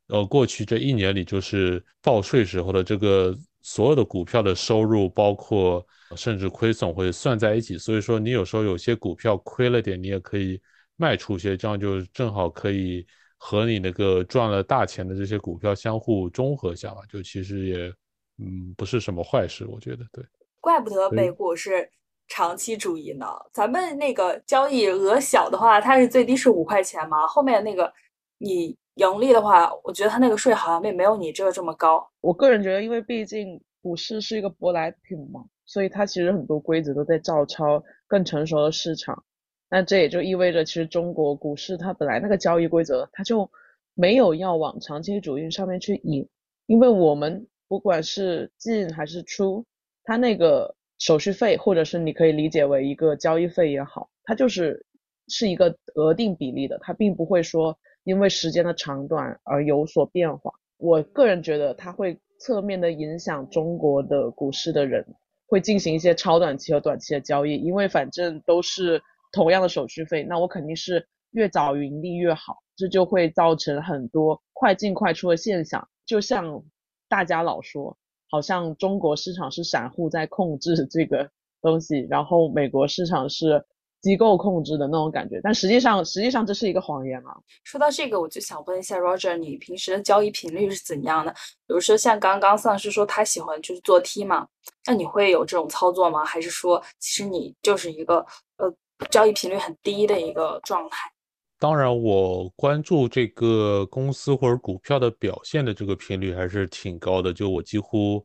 [0.06, 3.36] 呃，过去这一年里就是报税时候的这个
[3.68, 7.76] 所有的股票的收入，包括甚至亏损会算在一起。
[7.76, 10.62] 所以说，你有时候有些股票亏了点，你也可以
[10.94, 13.04] 卖出些，这样就正好可以
[13.36, 17.00] 和你那个赚了大钱的这些股票相互中和下嘛。
[17.08, 17.92] 就其实也，
[18.38, 20.24] 嗯，不是什么坏事，我觉得对。
[20.60, 21.90] 怪不得美股是
[22.28, 23.26] 长期主义呢。
[23.52, 27.26] 咱们那个交易额小的话，它是最低是五块钱嘛。
[27.26, 27.92] 后面那个
[28.38, 32.06] 你盈利的话，我觉得它那个税好像并没有你这个这么高。
[32.20, 39.24] 我个人觉得，因为毕竟股市是一个舶来品嘛，所以它其实很多规则都在照抄更成熟的市场。
[39.68, 43.50] 那这也就意味着，其实中国股市它本来那个交易规则，它就
[43.94, 46.26] 没有要往长期主义上面去引，
[46.66, 49.64] 因为我们不管是进还是出。
[50.04, 54.86] 它那个手续费，或者是你可以理解为一个交易费也好，它就是
[55.26, 57.76] 是一个额定比例的，它并不会说
[58.06, 60.50] 因为时间的长短而有所变化。
[60.78, 65.04] 我个人觉得它会侧面的影响中国的股市的人
[65.48, 76.62] 会进行一些超短期和短期的交易，因为反正都是同样的手续费，那我肯定是越早盈利越好，这就会造成很多快进快出的现象，就像
[77.08, 77.96] 大家老说。
[78.28, 81.30] 好像中国市场是散户在控制这个
[81.62, 83.64] 东西，然后美国市场是
[84.00, 87.34] 机构控制的那种感觉，但实际上实际上这是一个谎言嘛。
[87.64, 91.32] 说到这个，我就想问一下 Roger，你平时的交易频率是怎样的？
[91.66, 94.46] 比如说像刚刚丧尸说他喜欢就是做 T 嘛，
[94.86, 96.24] 那你会有这种操作吗？
[96.24, 98.24] 还是说其实你就是一个
[98.58, 98.72] 呃
[99.10, 101.10] 交易频率很低的一个状态？
[101.58, 107.32] 当然，我关注这个公司或者股票的表现的这个频率还是挺高的。
[107.32, 108.22] 就我几乎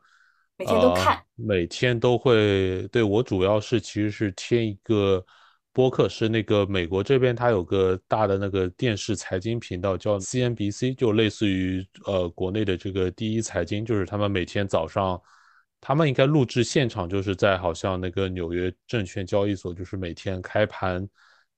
[0.57, 2.85] 每天都看，每天都会。
[2.89, 5.25] 对我主要是其实是听一个
[5.73, 15.21] 播客，是那个美国这边它有个大的那个电视财经频道叫 CNBC，就类似于呃国内的这个第一财经，就是他们每天早上，
[15.79, 21.07] 他们应该录制现场，就是在好像那个纽约证券交易所，就是每天开盘。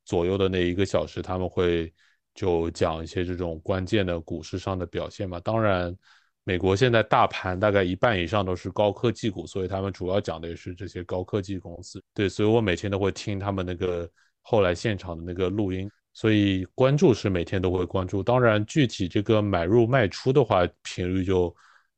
[0.05, 1.89] 左右的那一个小时，他们会
[2.35, 5.39] 就讲一些这种关键的股市上的表现嘛。
[5.39, 5.95] 当然，
[6.43, 12.03] 美国现在大盘大概一半以上都是高科技股，所以他们主要讲的也是这些高科技公司。
[12.13, 14.09] 对，所以我每天都会听他们那个
[14.41, 18.21] 后来现场的那个录音，所以关注是每天都会关注。
[18.21, 21.55] 当然，具体这个买入卖出的话，频率就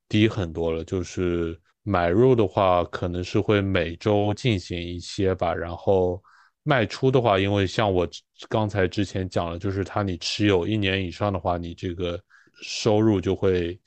[0.07, 0.83] 低很多了。
[0.83, 6.21] 就是买入的话，可能是会每周进行一些吧，然后。
[6.67, 8.09] 卖出的话，因为像我
[8.49, 12.19] 刚才之前讲了，就是它你持有一年以上的话，你这个
[12.59, 13.79] 收入就会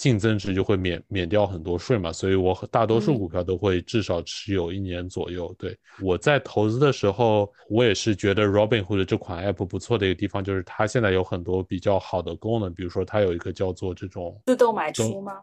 [0.00, 5.54] 净增值就会免免掉很多税嘛，所以我大多数股票都会至少持有一年左右。
[5.58, 15.42] 对我在投资的时候，我也是觉得 Robinhood 这款 app 不错的一个地方，就是它现在有很多比较好的功能，比如说它有一个叫做这种自动买出吗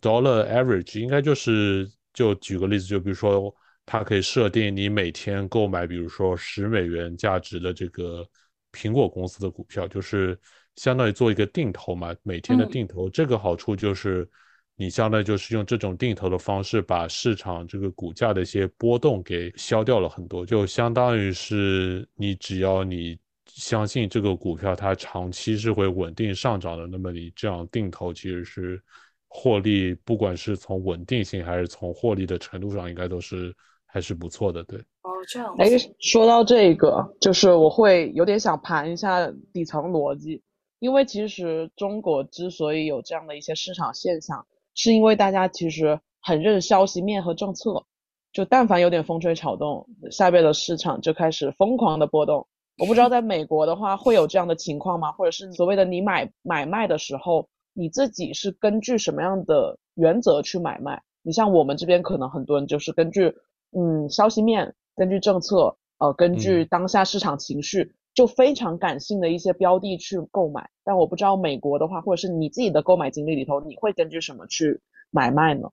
[0.00, 3.52] ？Dollar Average 应该就是就举个例子，就比如说。
[3.88, 8.28] 它可以设定你每天购买，比如说十美元价值的这个
[8.72, 10.36] 苹果公司的股票，就是
[10.76, 13.10] 相当于做一个定投嘛，每天的定投。
[13.10, 14.28] 这个好处就是，
[14.76, 20.46] 你相当于就是用这种定投的方式，把市场这个股价的一些波动给消掉了很多。
[20.46, 28.82] 就相当于是你只要你相信这个股票它长期是会稳定上涨的，那么你这样定投其实是
[29.28, 33.54] 获利，不管是从稳定性还是从获利的程度上，应该都是。
[33.88, 34.78] 还是不错的，对。
[34.78, 35.54] 哦，这样。
[35.56, 40.42] 哎，说到这个，就是我会有点想盘一下底层逻辑，
[40.86, 47.84] 因为其实中国之所以有这样的一些市场现象，是因为大家其实很认消息面和政策，
[48.32, 52.46] 就但凡有点风吹草动，下边的市场就开始疯狂的波动。
[52.78, 55.10] 我不知道在美国的话会有这样的情况吗？
[55.10, 61.02] 或者是所谓的你买买卖的时候，你自己是根据什么样的原则去买卖？
[61.22, 63.34] 你像我们这边可能很多人就是根据。
[63.76, 70.68] 嗯，消息面根据政策，呃，根据当下市场情绪，就非常感性的一些标的去购买。
[70.82, 75.68] 但我不知道美国的话，或者是你自己的购买经历里头，你会根据什么去买卖呢？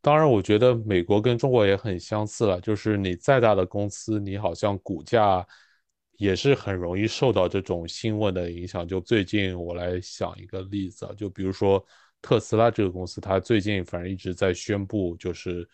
[0.00, 5.44] 当然，我觉得美国跟中国也很相似了，就是你再大的公司，你好像股价
[6.18, 8.86] 也是很容易受到这种新闻的影响。
[8.86, 11.84] 就最近我来想一个例子啊，就比如说
[12.22, 15.68] 特斯拉这个公司，它最近反正一直在宣布，就是。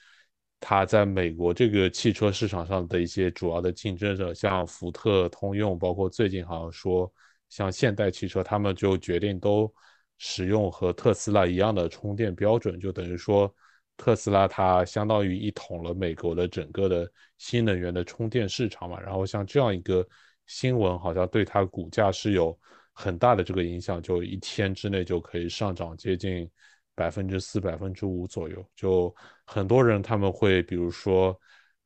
[0.66, 7.12] 它在美国这个汽车市场上的一些主要的竞争者，像福特、通用，包括最近好像说
[7.50, 9.70] 像现代汽车，他们就决定都
[10.16, 13.54] 使用和特斯拉一样的充电标准，就等于说
[13.98, 18.98] 特斯拉它相当于一统了美国的整个的新能源的充电市场嘛。
[18.98, 20.06] 然后像这样一个
[20.46, 22.58] 新闻，好像对它股价是有
[22.94, 26.50] 很大的这个影响，就一天之内就可以上涨接近。
[26.94, 31.36] 百分之四、百分之五左右，就很多人他们会，比如说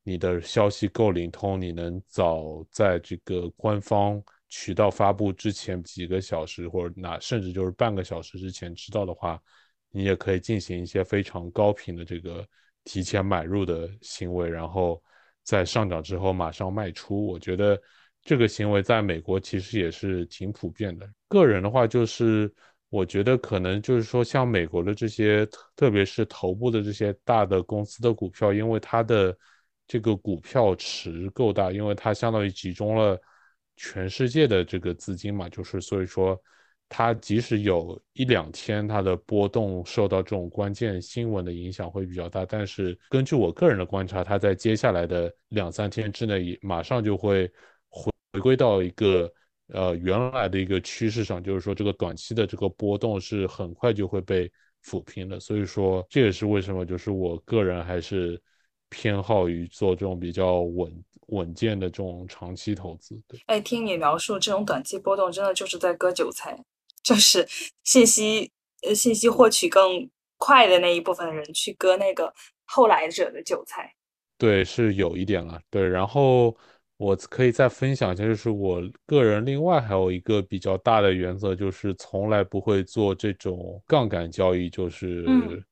[0.03, 9.41] 你的消息够灵通，你能早在这个官方渠道发布之前几个小时，或者那甚至就是半个小时之前知道的话，
[9.89, 12.47] 你也可以进行一些非常高频的这个
[12.83, 15.01] 提前买入的行为，然后
[15.43, 17.25] 在上涨之后马上卖出。
[17.25, 17.81] 我觉得
[18.21, 21.09] 这个行为在美国其实也是挺普遍的。
[21.27, 22.53] 个人的话就是。
[22.89, 29.37] 我觉得可能就是说，像美国的这些，特别是头部的这些大的公司的股票，因为它的
[29.87, 33.15] 这个股票池够大，因为它相当于集中了
[33.75, 36.35] 全世界的这个资金嘛，就是所以说，
[36.87, 47.45] 它即使有一两天它的波动受到这种关键新闻的影响会比较大，但是根据我个人的观察，它在接下来的两三天之内，马上就会
[47.89, 49.31] 回回归到一个。
[49.71, 54.51] 呃，原来的一个趋势上，就是说这个短期的这个波动是很快就会被
[54.83, 58.41] 抚平的，所以说这也是为什么，就是我个人还是
[58.89, 63.21] 偏好于做这种比较稳稳健的这种长期投资。
[63.27, 66.57] 对，哎，听你描述这种短期波动，真的就是在割韭菜，
[67.03, 67.47] 就是
[67.83, 68.51] 信息
[68.81, 72.33] 呃信息获取更快的那一部分人去割那个
[72.65, 73.93] 后来者的韭菜。
[74.39, 75.61] 对，是有一点了。
[75.69, 76.57] 对，然后。
[76.99, 85.63] 我可以再分享一下，就是我个人另外还有一个比较大的原则，就是从来不会做这种杠杆交易，就是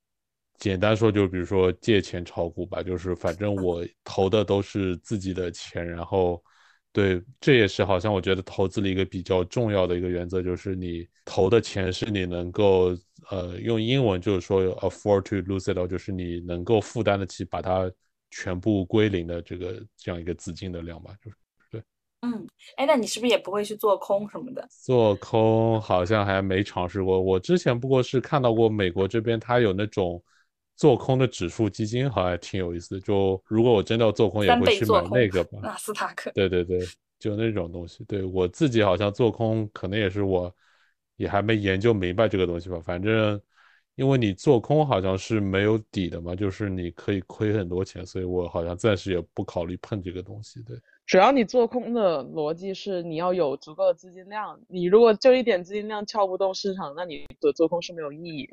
[0.58, 6.42] 简单说，就比如说借钱炒股吧，就是反正我投的都是自己的钱，然后
[6.94, 12.98] 对，这也是好像我觉得投资的一个比较重要的一个原则，就是你投的钱是你能够
[13.32, 17.92] 呃用英文就是说 afford to lose it，就是你能够负担得起把它。
[18.30, 21.38] 全部归零的这个这样一个资金的量吧，就是
[21.72, 21.82] 对，
[22.22, 24.68] 嗯，哎，那你是不是也不会去做空什么的？
[24.70, 27.22] 做空好像还没尝试过。
[27.22, 30.22] 我之前不过是看到过美国这边它有那种
[30.76, 33.00] 做空的指数基金，好像挺有意思。
[33.00, 35.60] 就如果我真的要做空，也会去买那个吧。
[35.64, 36.32] 纳斯达克。
[36.36, 36.80] 对对对，
[37.18, 38.04] 就那种东西。
[38.04, 40.54] 对我自己好像做空，可能也是我
[41.16, 42.80] 也还没研究明白这个东西吧。
[42.80, 43.42] 反正
[43.98, 50.62] 因为你做空好像是没有底的嘛，就是你可以亏很多钱，所以我好像暂时也不考虑碰这个东西。
[50.62, 50.78] 对，
[51.08, 58.48] 主要你做空的逻辑是你要有足够的资金量，你如果就一点资金量撬不动市场，那你的做空是没有意义。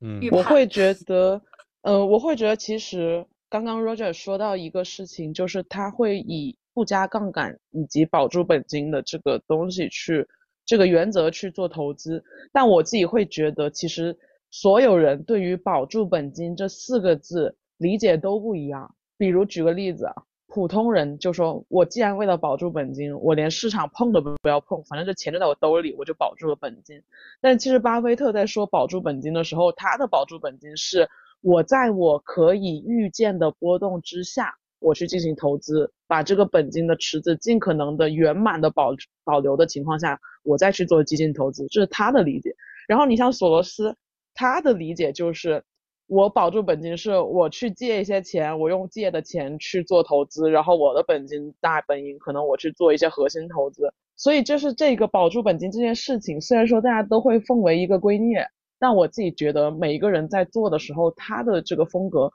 [0.00, 1.40] 嗯，我会觉得，
[1.82, 10.26] 呃，我会觉得其实刚刚 Roger 说到一个事情，就是他会以不加杠杆以及保住本金的这个东西去
[10.66, 14.18] 这个原则去做投资，但我自己会觉得其实。
[14.56, 18.94] 所有人对于“保住本金”这四个字理解都不一样。
[19.18, 20.14] 比如举个例子啊，
[20.46, 27.02] 普通人就说：“我既然为了保住本金，我连市场碰都不要碰，反正这钱就在我兜里，我就保住了本金。”
[27.42, 31.08] 但其实巴菲特在说保住本金的时候，他的保住本金是
[31.40, 38.94] 我在我可以预见的波动之下，我去进行投资，把这个本金的池子尽可能的圆满的保
[39.24, 42.54] 保留的情况下，我再去做基金投资，这是他的理解。
[42.86, 43.96] 然后你像索罗斯。
[44.34, 45.62] 他的理解就是，
[46.06, 53.92] 我保住本金是我去借一些钱，我用借的钱去做投资，然后我的本金大本营可能我去做一些核心投资。
[54.16, 58.46] 所以就是这个保住本金这件事情，虽然说大家都会奉为一个圭臬，
[58.78, 62.32] 但我自己觉得每一个人在做的时候，他的这个风格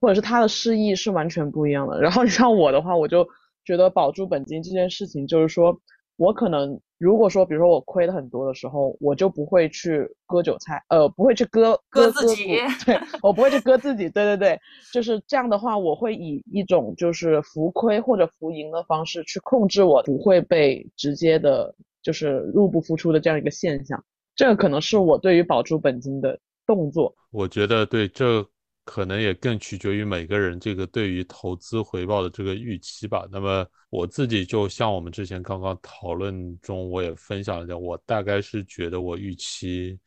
[0.00, 2.00] 或者是他的示意是完全不一样的。
[2.00, 3.28] 然后你像我的话，我就
[3.64, 5.80] 觉得保住本金这件事情，就是说
[6.16, 6.80] 我可能。
[6.98, 14.60] 如果说，比如说我亏的很多的时候，我就不会去割韭菜，呃，不会去割割自己， 对我不会去割自己，对对对，
[14.92, 24.02] 就是这样的话，我会以一种就是浮亏或者浮盈的方式去控制我不会被直接的，就是入不敷出的这样一个现象，
[24.34, 27.14] 这个可能是我对于保住本金的动作。
[27.30, 28.44] 我觉得对这。
[28.88, 33.28] 可能也更取决于每个人这个对于投资回报的这个预期吧。
[33.30, 39.98] 那么我自己就像我们之前刚刚讨论中，我也分享了一下，我大概是觉得我预期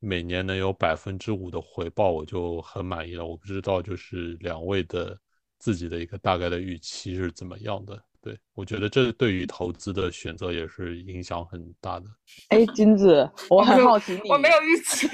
[0.00, 3.24] 每年能有百分之五的回报，我就很满意了。
[3.24, 5.16] 我不知道就是两位的
[5.60, 7.96] 自己的一个大概的预期是怎么样的？
[8.20, 12.06] 对我觉得这对于投资的选择也是影响很大的。
[12.48, 15.06] 哎，金子，我很好奇你，我没有预期。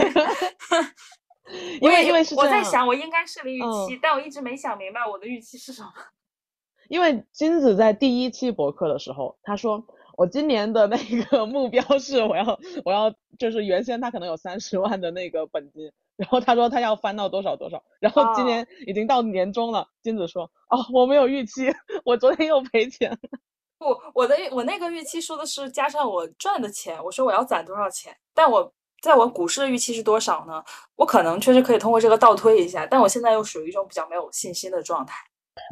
[1.81, 5.89] 因为因为是我在想，我应该设立预期，但我一直没想明白我的预期是什么。
[6.89, 9.85] 因为金子在第一期博客的时候，他说
[10.17, 21.73] 我今年的那个 目标是我要我要就是原先他可能有三十万的那个本金，然后他说他要翻到多少多少，然后今年已经到年终了，金子说哦我没有预期，
[22.05, 23.17] 我昨天又赔钱。
[23.79, 28.73] 不，我的我那个预期说的是加上我赚的钱，我说我要攒多少钱，但我。
[29.01, 30.63] 在我股市的预期是多少呢？
[30.97, 35.15] 我可能确实可以通过这个倒推一下，但我现在又属于一种比较没有信心的状态。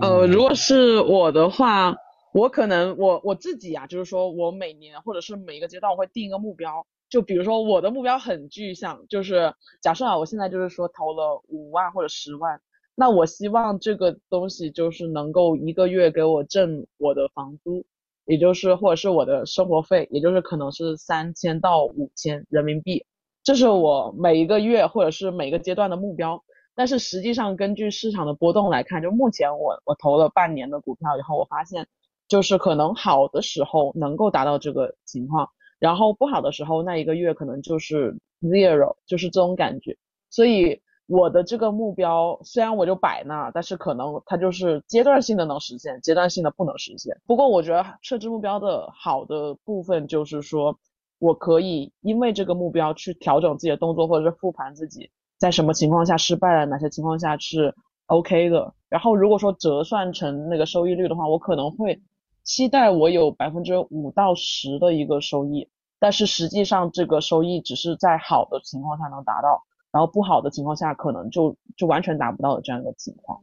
[0.02, 1.94] 呃，如果是我的话，
[2.32, 12.60] 我可能我我自己啊，就是说我每年或者是每一个阶段我会定一个目标，就比如说我的目标很具象，就是假设啊，我现在就是说投了五万或者十万，
[12.94, 17.84] 那我希望这个东西就是能够一个月给我挣我的房租，
[18.24, 23.04] 也就是或者是我的生活费，也就是可能是三千到五千人民币。
[23.49, 26.44] 这是我每一个月或者是每个阶段的目标，
[26.74, 31.86] 但是实际上根据市场的波动来看，就目前我我投了半年的股票以后，我发现
[32.28, 39.96] 就是可能好的时候能够达到这个情况，然后不好的时候那一个月可能就是 zero，就是这种感觉。
[40.28, 47.16] 所以我的这个目标虽然我就摆那，但是可能它就是阶段性的能实现，阶段性的不能实现。
[47.26, 50.78] 不过我觉得设置目标的好的部分就是说。
[51.18, 57.74] 我可以因为这个目标去调整自己的动作，或者是复盘自己在什么情况下失败了，哪些情况下是
[58.06, 58.74] OK 的。
[58.88, 62.00] 然后如果说折算成那个收益率的话，我可能会
[62.44, 69.62] 期待我有百分之五到十的一个收益，但是实际上这个收益只是在好的情况下能达到，
[69.92, 73.38] 然后不好的情况下可能就就完全达不到的这样一个情况。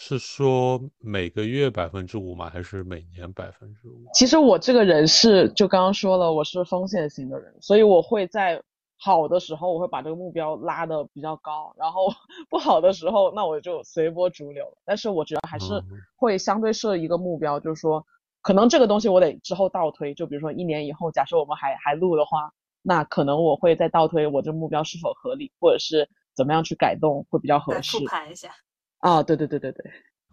[0.00, 2.48] 是说每个月百分之五吗？
[2.48, 4.06] 还是每年百分之五？
[4.14, 8.62] 其实我这个人是，就刚刚说了，我是风险型的人，所以我会在
[8.96, 12.06] 好的时候，我会把这个目标拉的比较高，然后
[12.48, 14.72] 不好的时候，那我就随波逐流。
[14.84, 15.82] 但是我觉得还是
[16.14, 18.06] 会相对设一个目标，就是说，
[18.40, 27.98] 可能这个东西我得之后倒推，就比如说一年以后，假设我们还还录的话，那可能我会再倒推我这目标是否合理，或者是怎么样去改动会比较合适。
[27.98, 28.54] 复盘一下。
[28.98, 29.92] 啊，对对对对对，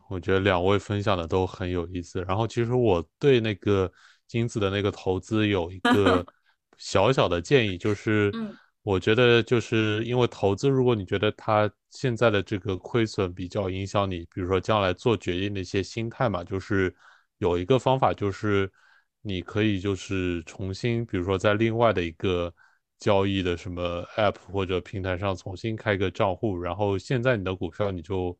[0.09, 2.21] 我觉得两位分享的都很有意思。
[2.23, 3.91] 然后其实我对那个
[4.27, 6.25] 金子的那个投资有一个
[6.77, 8.31] 小小的建议，就是
[8.83, 16.93] 我觉得就是因为投资，如果你觉得它现在的这个亏损比较影响你，比如说将来做决定的一些心态嘛，就是
[17.37, 18.71] 有一个方法，就是
[19.21, 22.53] 你可以就是重新，比如说在另外的一个
[22.99, 28.37] 交易的什么 App 或者平台上重新开个账户，然后现在你的股票你就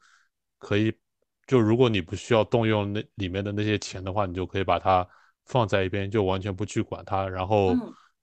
[0.66, 0.92] 可以，
[1.46, 5.08] 就如果你不需要动用那里面的那些钱的话，你就可以把它
[5.46, 7.76] 放在一边，就完全不去管它，然后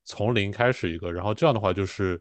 [0.04, 2.20] 从零开始一个，然后这样的话就是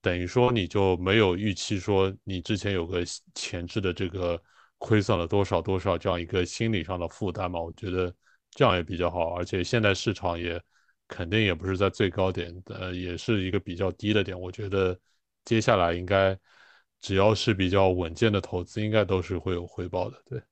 [0.00, 3.04] 等于说你就没有预期说你之前有个
[3.34, 4.42] 前置的这个
[4.78, 8.12] 亏损了多少多少这样一个心理上的负担嘛，我觉得
[8.50, 10.60] 这样也比较好，而且现在市场也。
[11.12, 14.40] 肯定也不是在最高点呃，也是一个比较低的点。
[14.40, 14.96] 我觉得
[15.44, 16.38] 接下来应该
[17.00, 20.16] 只要是比较稳健的投资，应该都是会有回报的。
[20.28, 20.42] 对，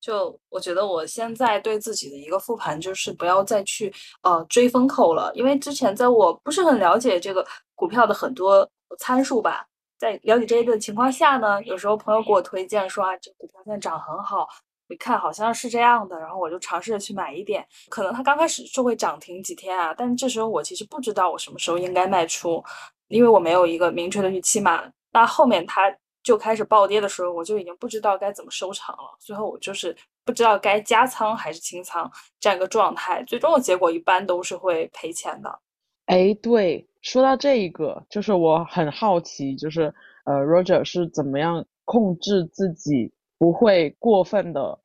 [0.00, 3.92] 就我觉得我现在对自己的一个复盘就是不要再去
[4.22, 9.66] 呃追风口了，因为之前在我不是很了解这个股票的很多参数吧，
[9.98, 14.48] 在了解这些的情况下呢，有时候朋友给我推荐说啊，这股票现在涨很好。
[14.88, 17.66] 你看好像是这样的，然后我就尝试着去买一点。
[17.88, 22.62] 可能它刚开始就会涨停几天啊，但这时候我其实不知道我什么时候应该卖出，
[23.08, 24.84] 因为我没有一个明确的预期嘛。
[25.16, 25.90] 那后面它
[26.22, 29.16] 就开始暴跌的时候，我就已经不知道该怎么收场了。
[29.18, 29.96] 最后我就是
[30.26, 35.58] 不知道该加仓还是清仓这样一个状态，最终的结果一般都是会赔钱的。
[36.04, 39.94] 哎，对，说到这一个，就是我很好奇，就是
[40.26, 43.10] 呃，Roger 是怎么样控制自己？
[43.38, 44.78] 不会过分的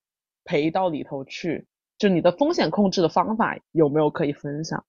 [0.45, 1.67] 赔到里头去，
[1.97, 4.81] 就你的风险控制的方法有没有可以分享？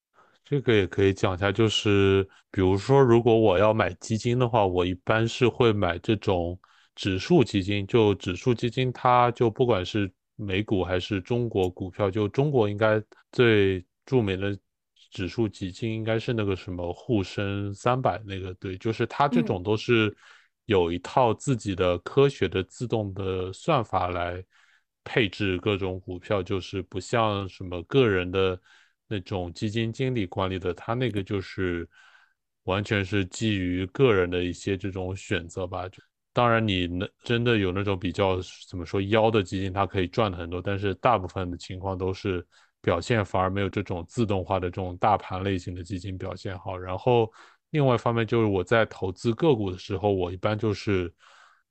[0.45, 6.59] 这个也可以讲一下，就是比如说，如果我要买基金的话，我一般是会买这种
[6.95, 7.86] 指数基金。
[7.86, 14.57] 就指数基金，它就不管是美股还是中国股票，就中国应该最著名的
[15.11, 20.14] 指数基金应该是那个什么沪深三百那个，对，就是它这种都是。
[20.66, 24.43] 有一套自己的科学的自动的算法来
[25.03, 28.59] 配置各种股票，就是不像什么个人的
[29.12, 31.88] 那种基金经理管理的，他那个就是
[32.64, 35.84] 完全是基于个人的一些这种选择吧。
[36.32, 38.38] 当然，你能真的有那种比较
[38.68, 42.44] 怎么说妖的基金，它可以赚很多，但是大部分的情况都是
[42.80, 46.78] 表现反而没有这种自动化的这种大盘类型的基金表现好。
[46.78, 47.30] 然后。
[47.72, 51.10] 另外一方面就是我在投资个股的时候，我一般就是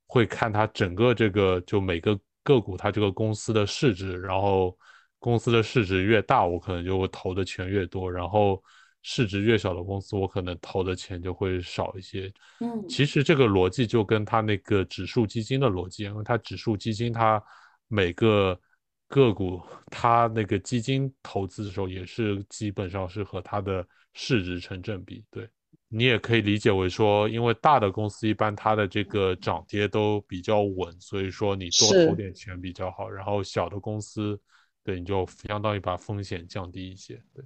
[0.08, 4.76] 会看它整个这个就每个个股它这个公司的市值，然后
[5.22, 8.60] 公司的市值越大，我可能就会投的钱越多，然后
[9.04, 12.34] 市值越小的公司，我可能投的钱就会少一些。
[12.60, 17.40] 嗯，其实这个逻辑就跟它那个指数基金的逻辑，因为它指数基金它
[17.88, 18.60] 每个
[19.08, 19.62] 个股
[19.92, 25.48] 它那个基金投资的时候也是基本上是和它的市值成正比，对。
[25.94, 33.10] 你也可以理解为说，因为大的公司一般它的这个涨跌都比较稳，所以说你多投点钱比较好。
[33.10, 34.40] 然后小的公司，
[34.84, 37.22] 对你就相当于把风险降低一些。
[37.34, 37.44] 对，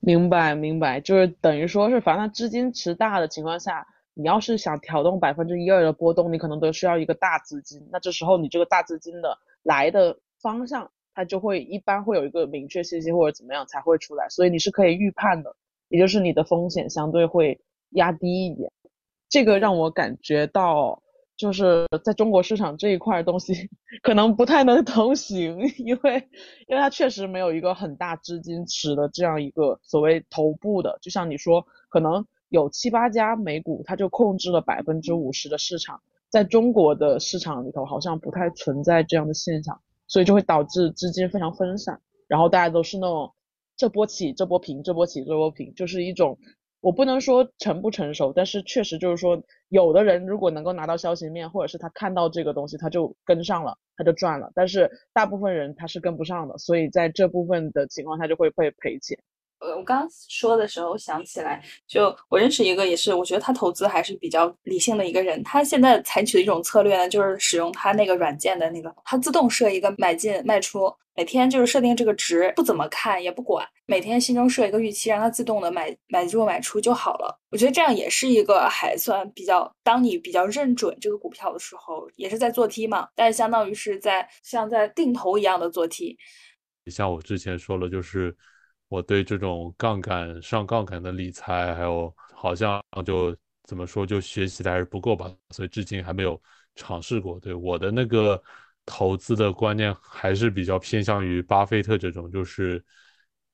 [0.00, 7.88] 明白明白，就是等于说是，反正资金池大的情况下，你要是想调动百分之一二的波动，你可能都需要一个大资金。
[7.90, 15.56] 那这时候你这个大资金的来的方向，它就会一般会有一个明确信息或者怎么样才会出来，所以你是可以预判的。
[15.88, 17.60] 也就是你的风险相对会
[17.90, 18.72] 压低一点，
[19.28, 21.02] 这个让我感觉到
[21.42, 23.68] 就是在中国市场这一块东西
[24.00, 26.28] 可能不太能同行，因为
[26.68, 43.32] 因为它确实没有一个很大资金池的这样一个所谓头部的，就像你说，可能有七八家美股，它就控制了百分之五十的市场，在中国的市场里头好像不太存在这样的现象，所以就会导致资金非常分散，然后大家都是那种。
[43.74, 46.38] 这波起，这波平，这波起，这波平，就是一种，
[46.82, 54.50] 我不能说成不成熟，但是确实就是说，有的人如果能够拿到消息面，或者是他看到这个东西，他就跟上了，他就赚了。
[54.52, 59.16] 但是大部分人他是跟不上的，所以在这部分的情况下就会被赔钱。
[59.62, 65.40] 呃，我刚说的时候想起来，就我认识一个，也是我觉得他投资还是比较理性的一个人。
[65.44, 77.40] 他现在采取的一种策略呢，就是使用他那个软件的那个，他自动设一个买进卖出，每天就是设定这个值，不怎么看也不管，每天心中设一个预期，让它自动的买买入买出就好了。
[77.52, 86.18] 我觉得这样也是一个还算比较，当你比较认准这个股票的时候，也是在做 T 嘛，但是相当于是在像在定投一样的做 T。
[86.86, 88.36] 像我之前说了，就是。
[88.92, 93.34] 我对这种杠杆上杠杆的理财，还有好像就
[93.64, 96.38] 怎么说，就学习的还是不够吧，所以至今还没有
[96.74, 97.40] 尝试过。
[97.40, 98.40] 对我的那个
[98.84, 102.84] 投资的观念，还是比较偏向于巴菲特这种，就是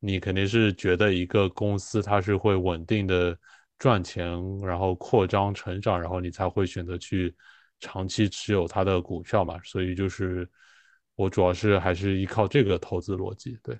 [0.00, 3.38] 你肯定是觉得一个公司它是会稳定的
[3.78, 4.26] 赚钱，
[4.62, 7.32] 然后扩张成长，然后你才会选择去
[7.78, 9.56] 长期持有它的股票嘛。
[9.62, 10.50] 所以就是
[11.14, 13.78] 我主要是还是依靠这个投资逻辑，对。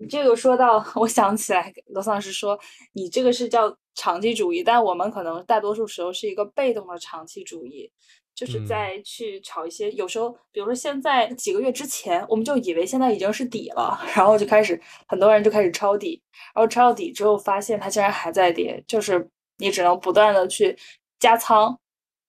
[0.00, 2.58] 你这个说到， 我想起来罗桑老师说，
[2.92, 7.90] 你这个是叫长期主义，但我们可能大多数时候是一个被动的长期主义，
[8.34, 16.22] 就是在去炒一些，有时候，比如说现在几个月之前，我们就以为现在已经是底了， 然后就开始很多人就开始抄底，
[16.54, 20.76] 然后抄到底之后发现它竟然还在跌，就是你只能不断的去
[21.18, 21.76] 加仓，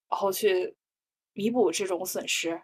[0.10, 0.76] 然后去
[1.34, 2.60] 弥补这种损失。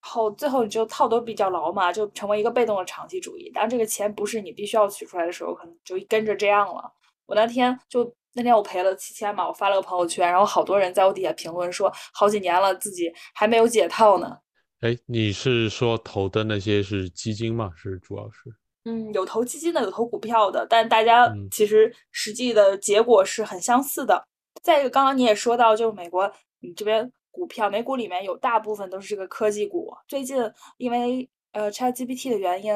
[0.00, 3.50] 后最后你就套得比较牢嘛，就成为一个被动的长期主义。
[3.50, 6.90] 当这个钱不是你必须要取出来的时候，可能就跟着这样了。
[7.26, 14.36] 我那天就那天我赔了七千嘛，我发了个朋友圈，然后好多人在我底下评论说，好几年了自己还没有解套呢。
[14.80, 17.70] 哎，你是说投的那些是基金吗？
[17.76, 18.50] 是主要是？
[18.86, 24.26] 嗯，有投基金的，有投股票的，但大家其实实际的结果是很相似的。
[24.62, 27.12] 再一个，刚刚你也说到，就是美国你这边。
[27.30, 29.92] 股票美股里面有大部分都是这个科技股。
[30.08, 30.36] 最近
[30.78, 32.74] 因为呃 ChatGPT 的原因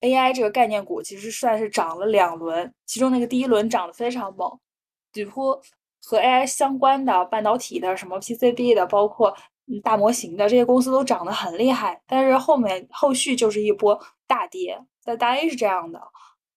[0.00, 4.58] ，AI 这个概念股其实算是涨了两轮，其中那个第一轮涨得非常猛，
[5.12, 5.52] 几乎
[6.02, 9.34] 和 AI 相关的半导体的、什么 PCB 的，包括
[9.82, 12.02] 大模型的这些公司都涨得很厉害。
[12.06, 15.98] 但是后面后续就是一波大跌，在大 A 是这样的。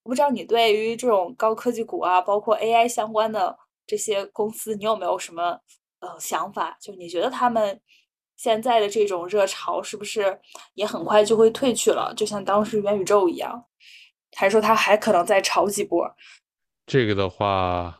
[0.03, 5.59] 我不知道你对于这种高科技股啊，包括 AI 相关的这些公司，你有没有什么？
[5.99, 7.81] 呃，想法就你觉得他们
[8.35, 10.39] 现在的这种热潮是不是
[10.75, 12.13] 也很快就会退去了？
[12.15, 13.65] 就像当时元宇宙一样，
[14.35, 16.07] 还是说它还可能再炒几波？
[16.85, 17.99] 这个的话，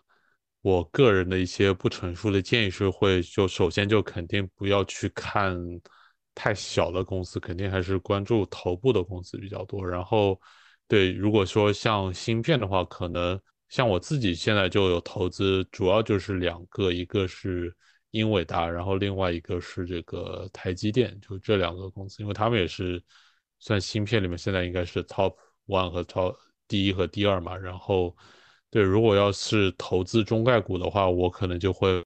[0.61, 5.57] 我个人的一些不成熟的建议是会，就首先就肯定不要去看
[6.35, 9.83] 太小的公司，肯定还是关注头部的公司比较多。
[9.83, 10.39] 然后，
[10.87, 17.75] 对，如果说像芯片的话，可能像我自己现在就有投资，主要就是两个，一个是。
[18.11, 23.03] 英伟达，然后另外一个是这个台积电，就这两个公司，因为他们也是
[23.59, 25.35] 算芯片里面现在应该是 top
[25.67, 26.35] one 和 top
[26.67, 27.55] 第一和第二嘛。
[27.55, 28.15] 然后，
[28.69, 32.01] 对，如果要是投资中概股的话，我可能就会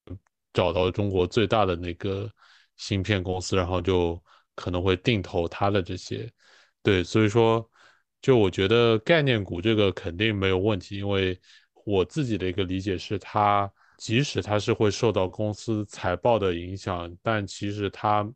[0.54, 2.30] 找到中国最大的那个
[2.78, 4.22] 芯片公司，然后就
[4.56, 6.28] 可能会定投它的这些。
[6.82, 7.70] 对，所以说，
[8.22, 11.40] 就我觉得概念股这个肯定没有问题，因为
[11.86, 13.72] 我自己的一个理解是它。
[14.02, 18.28] 即使它是会受到公司财报的影响，但其实它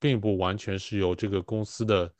[0.00, 2.10] 并不完全是由这个公司的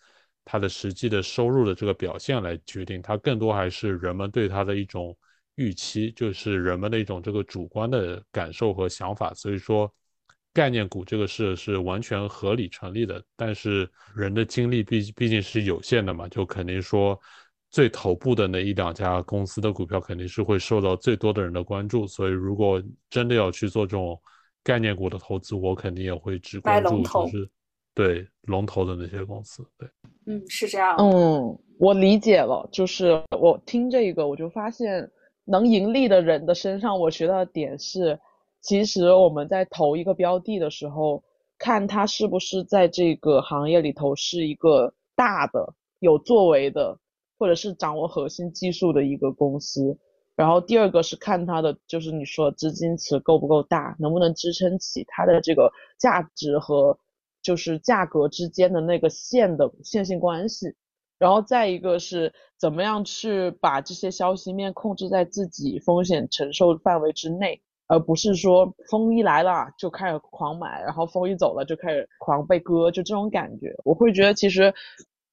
[0.44, 5.16] 它的实际的收入的这个表现来决定，它更多还是人们对它的一种
[5.54, 9.32] 预期，就是人们的一种这个主观的感受和想法。
[9.32, 9.90] 所以说，
[10.52, 13.24] 概念股这个事是完全合理成立的。
[13.36, 17.18] 但是人的精力毕毕竟是有限的嘛，就肯定说。
[17.76, 24.18] 最头部的那一两家公司的股票肯定是会受到最多的人的关注，所以如果真的要去做这种
[24.64, 27.46] 概念股的投资，我肯定也会只关注就是
[27.94, 29.62] 对龙头的那些公司。
[29.76, 29.86] 对，
[30.24, 30.96] 嗯，是这样。
[30.96, 35.10] 嗯，我理解了，就是我听这个，我就发现
[35.44, 38.18] 能盈利的人的身上，我学到的点是，
[38.62, 41.22] 其实我们在投一个标的的时候，
[41.58, 46.98] 看它是不是在这个行业里头是一个大的有作为的。
[47.38, 49.98] 或者是掌握核心技术的一个公司，
[50.34, 56.98] 然后第二个是看它的，就是你说资金池够不够大，能不能支撑起它的这个价值和
[57.42, 60.74] 就是价格之间的那个线的线性关系，
[61.18, 74.72] 然后再一个是怎么样去把这些消息面控制在自己风险承受范围之内，而不是说风一来了就开始狂买，然后风一走了就开始狂被割，就这种感觉，我会觉得其实。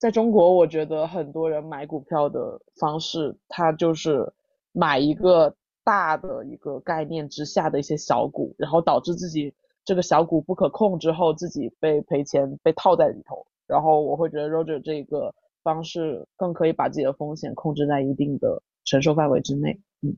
[0.03, 4.29] 在中国，我觉得很多人买股票的方式，他就是
[4.73, 9.53] 买一个大的一个概念之下的一些小股，然后导致自己
[9.85, 13.47] 这个小股不可控之后，自己被赔钱被套在里头。
[13.65, 15.33] 然后我会觉得 Roger 这个
[15.63, 19.79] 方式更可以把自己的风险控制在一定的承受范围之内。
[20.01, 20.13] 嗯，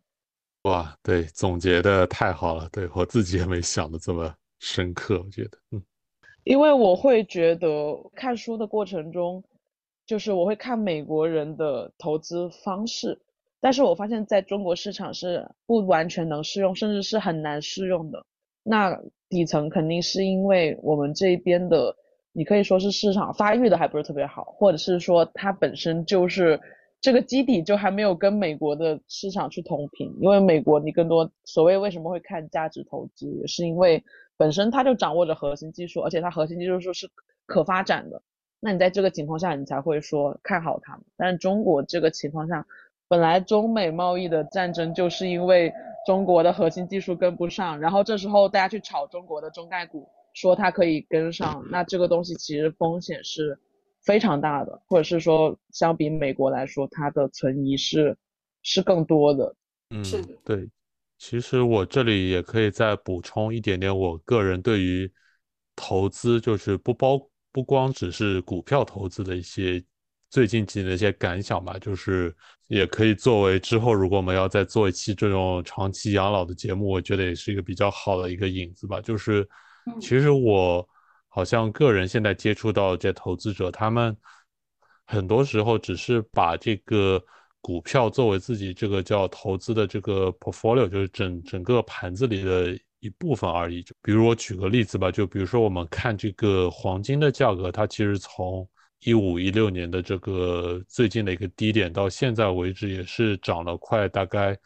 [0.63, 5.83] 哇，对，总结的太好了，对我自己也没想的这么深刻，我觉得，嗯，
[6.43, 7.69] 因为我会觉得
[8.15, 9.43] 看书的过程中。
[10.06, 13.20] 就是我会看美国人的投资方式，
[13.60, 18.26] 但是我发现在中国市场是不完全能适用，甚至是很难适用的。
[18.64, 18.99] 那
[19.30, 21.95] 底层肯定是因为我们这边的，
[22.34, 26.60] 你可以说是市场发育的还不是特别好，或者是说它本身就是
[27.01, 30.12] 这个基底就还没有跟美国的市场去同频。
[30.20, 34.03] 因为美国你更多所谓为什么会看价值投资，也是因为
[34.38, 37.10] 本身它就掌握着核心技术，而且它核心技术是是
[37.47, 38.22] 可发展的。
[38.60, 41.03] 那你在这个情况下，你才会说看好他们。
[41.18, 42.66] 但是中国这个情况下，
[43.08, 45.72] 本来中美贸易的战争就是因为
[46.06, 53.60] 中国的核心技术跟不上，然后这时候大家去炒中国的中概股，说它可以跟上，那这个东西其实风险是
[54.03, 58.18] 非常大的，或者是说相比美国来说，它的存疑是
[58.64, 59.56] 是更多的。
[59.89, 60.03] 嗯，
[60.43, 60.70] 对。
[61.18, 65.10] 其实我这里也可以再补充一点点，我个人对于
[65.74, 67.18] 投资，就是不包
[67.56, 69.82] 不光只是股票投资的一些
[70.30, 72.36] 最近几年的一些感想吧，就是
[72.68, 78.99] 也可以作为之后如果我们要再做一期这种长期养老的节目，我觉得也是一个比较好的一个引子吧。
[78.99, 79.47] 就是
[80.01, 80.86] 其实我
[81.30, 84.14] 好像个人现在接触到这些投资者，他们
[85.06, 87.24] 很多时候只是把这个。
[87.62, 93.81] 股票作为自己这个叫投资的这个 portfolio，就是整整个盘子里的一部分而已。
[93.83, 98.67] 就比如我举个例子吧，就比如说我们看这个黄金的价格，它其实从
[98.99, 104.57] 一五一六年的这个最近的一个低点到现在为止，也是涨了快大概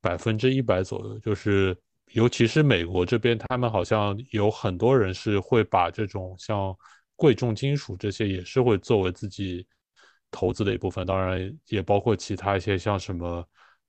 [0.00, 1.18] 百分之一百左右。
[1.18, 1.76] 就是
[2.12, 6.76] 尤其是美国这边，他们好像有很多人是会把这种像
[7.16, 9.66] 贵重金属这些，也是会作为自己。
[10.30, 13.42] 投资的一部分，当然也包括其他一些像什么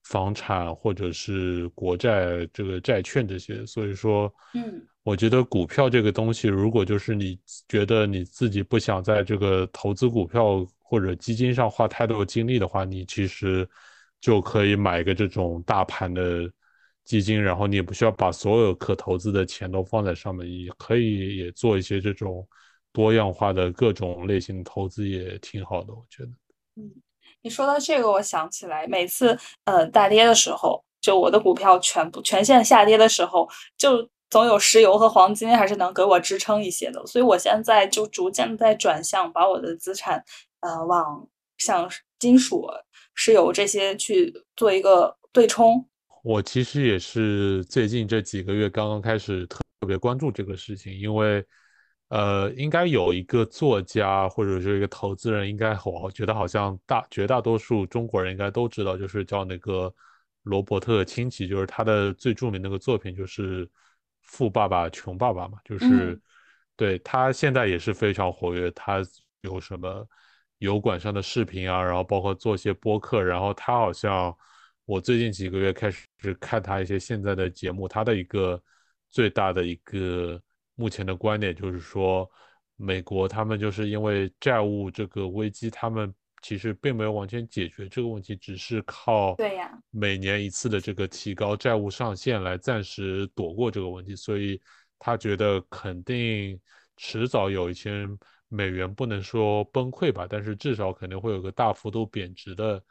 [0.03, 3.65] 房产或者是国债、这个债券这些。
[3.65, 13.67] 所以说，嗯，我觉得股票这个东西，如果就是你觉得你自己不想在这个投资股票或者基金上花太多精力的话，你其实
[14.21, 16.51] 就可以买一个这种大盘的
[17.03, 22.47] 基金，然后你也不需要把所有可投资的钱都放在上面，也可以也做一些这种。
[22.91, 26.31] 多样化的各种类型的投资也挺好的，我觉得。
[26.77, 26.91] 嗯，
[27.41, 37.05] 你说到这个，我想起来，每次呃大跌的时候，就我的股票全部全线下跌的时候，就总有石油和黄金还是能给我支撑一些的。
[37.07, 40.23] 所以我现在就逐渐在转向，把我的资产
[40.59, 41.27] 呃往
[41.57, 42.67] 像金属、
[43.15, 45.87] 石油这些去做一个对冲。
[46.23, 51.45] 我其实也是最近这几个月刚刚开始特别关注这个事情，因为。
[52.09, 59.93] 呃，应该有一个作家或者是一个投资人，应该我觉得好像大绝大多数中国人应该都知道，就是叫那个
[60.41, 63.63] 罗伯特清崎，就是他的最著名那个作品就是
[64.23, 66.19] 《富爸爸穷爸爸》嘛，就是
[66.75, 69.03] 对他现在也是非常活跃，他
[69.41, 70.07] 有什么
[70.57, 74.35] 油管上的视频啊，然后包括做一些播客，然后他好像
[74.85, 76.07] 我最近几个月开始
[76.39, 78.59] 看他一些现在的节目，他的一个
[79.11, 80.41] 最大的一个。
[80.79, 82.25] 目前的观点就是说，
[82.77, 94.15] 美国他们就是因为债务这个危机，他们其实并没有完全解决这个问题，只是靠对呀每年一次的这个提高债务上限来暂时躲过这个问题。
[94.15, 94.61] 所以
[94.97, 96.57] 他觉得肯定
[96.95, 98.07] 迟早有一天
[98.47, 102.81] 美元不能说崩溃吧，但是至少肯定会有个大幅度贬值的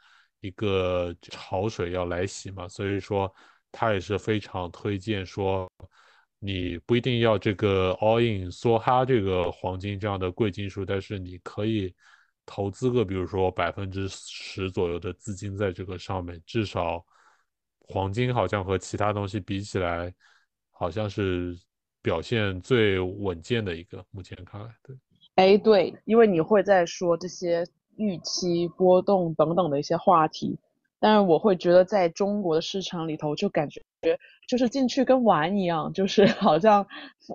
[0.41, 2.67] 一个潮水要来袭嘛。
[2.67, 3.33] 所以说
[3.71, 5.67] 他也是非常推荐说。
[6.39, 11.93] 你不一定要这个 all in 梭哈这个黄金这样的贵金属，但是你可以
[12.45, 17.05] 投资个，比如说百分之十左右的资金在这个上面，至少
[17.81, 20.13] 黄金好像和其他东西比起来，
[20.71, 21.53] 好像是
[22.01, 24.05] 表现最稳健的一个。
[24.09, 24.95] 目前看来，对，
[25.35, 27.65] 哎，对，因为你会在说这些
[27.97, 30.57] 预期波动等等的一些话题。
[30.99, 33.81] 但是我会觉得，在中国的市场里头，就感觉
[34.47, 36.85] 就是进去跟玩一样，就是 好像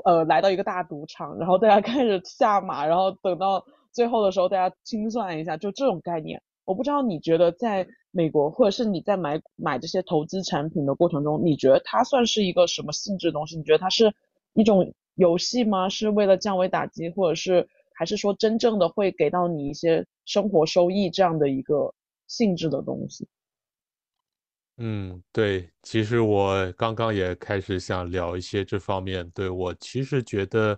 [0.05, 6.43] 呃来到一个大赌场，然后大家开始下马，然后等到最后的时候，大家清算一下，就这种概念。
[6.67, 13.57] 我不知道你觉得在美国，或者是你在买买这些投资产品的过程中，你觉得它算是一个什么性质的东西？
[13.57, 14.13] 你觉得它是
[14.55, 15.89] 一种游戏吗？
[15.89, 21.93] 是为了降维打击，或者是还是说真正的会给到你一些生活收益这样的一个
[22.27, 23.29] 性质的东西？
[24.79, 29.29] 嗯，对，其实我刚刚也开始想聊一些这方面。
[29.31, 30.77] 对我其实觉得，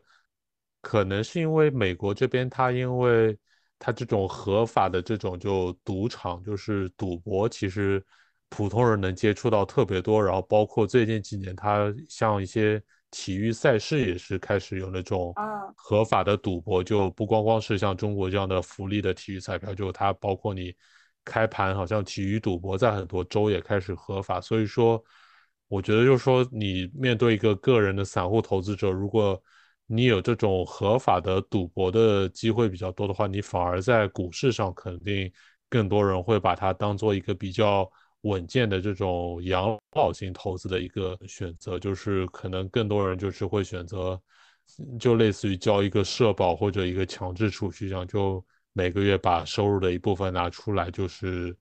[0.83, 3.35] 可能是因为美国这边，它因为
[3.79, 8.05] 它这种合法的这种就赌场，就是赌博，其实
[8.51, 10.23] 普通人能接触到特别多。
[10.23, 15.33] 然后包括最近几年，它像一些体育赛事也是开始有那种
[15.75, 20.77] 合法的赌博，就不光光是像中国这样的福利的体育彩票，就它包括你。
[21.27, 25.03] 开盘好像体育赌博在很多州也开始合法，所以说，
[25.67, 29.43] 我觉得就是说，你面对一个个人的散户投资者，如果
[29.87, 35.31] 你有这种合法的赌博的机会比较多的话，你反而在股市上肯定
[35.69, 44.21] 更多人会把它当做一个比较稳健的这种养老型投资的一个选择，就是可能更多人就是会选择，
[44.99, 48.45] 就类似于交一个社保或者一个强制储蓄这样就。
[48.77, 51.57] 每个月把收入的一部分拿出来，就是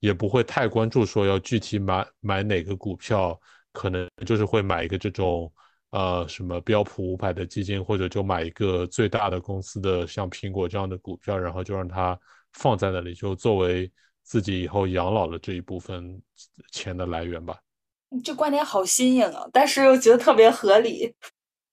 [0.00, 3.38] 也不会太关注说要具体买买哪个股票，
[3.72, 5.52] 可能就是会买一个这种
[5.90, 12.18] 呃什么标普五百的基金，或者就买一个最大的公司的像苹果这样的股票，然后就让它
[12.54, 13.92] 放在那里，就作为
[14.22, 16.18] 自己以后养老的这一部分
[16.72, 17.58] 钱的来源吧。
[18.24, 21.14] 这观点好新颖啊，但是又觉得特别合理。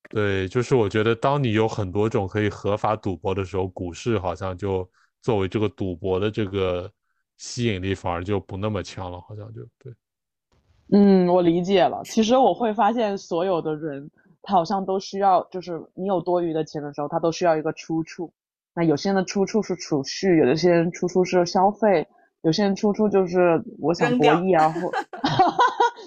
[0.10, 4.88] 对，就是我觉得，当你有很多种可以合法赌博的时候，股市好像就
[5.22, 6.92] 作为这个赌博的这个
[7.38, 9.94] 吸引力反而就不那么强了，好像就对。
[10.92, 12.02] 嗯，我理解了。
[12.06, 14.12] 其实我会发现，所有的人
[14.44, 18.32] 他好像都需要，就是你有多余的钱的时候，他都需要一个出处。
[18.76, 22.08] 那有些人的出处是储蓄，有的些人出处是消费，
[22.42, 24.92] 有些人出处就是我想博弈啊，或。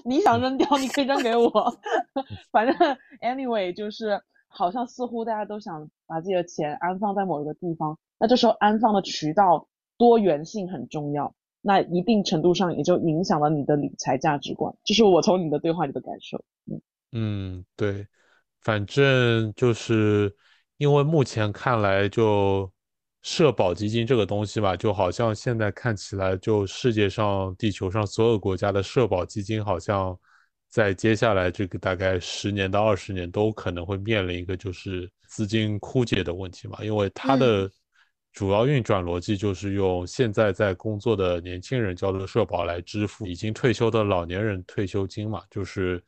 [0.07, 1.79] 你想扔掉，你可以扔给我。
[2.53, 2.75] 反正
[3.21, 14.73] anyway，就是好像似乎大家都想把自己的钱安放在某一个地方，那这时候安放的渠道多元性很重要，那一定程度上也就影响了你的理财价值观。
[14.85, 16.45] 这是我从你的对话里的感受。
[16.71, 16.81] 嗯
[17.13, 18.07] 嗯，对，
[18.61, 20.35] 反正就是
[20.77, 22.71] 因为目前看来就。
[23.27, 30.17] 社保基金这个东西吧，就好像现在看起来，就世界上、地球上所有国家的社保基金，好像
[30.69, 36.79] 在接下来这个大概十年到二十年，都可能会面临一个就是资金枯竭的问题嘛。
[36.85, 37.69] 因为它的
[38.33, 45.43] 主要运转逻辑就是用现在在工作的年轻人交的社保来支付已经退休的老年人退休金嘛。
[45.51, 46.01] 就是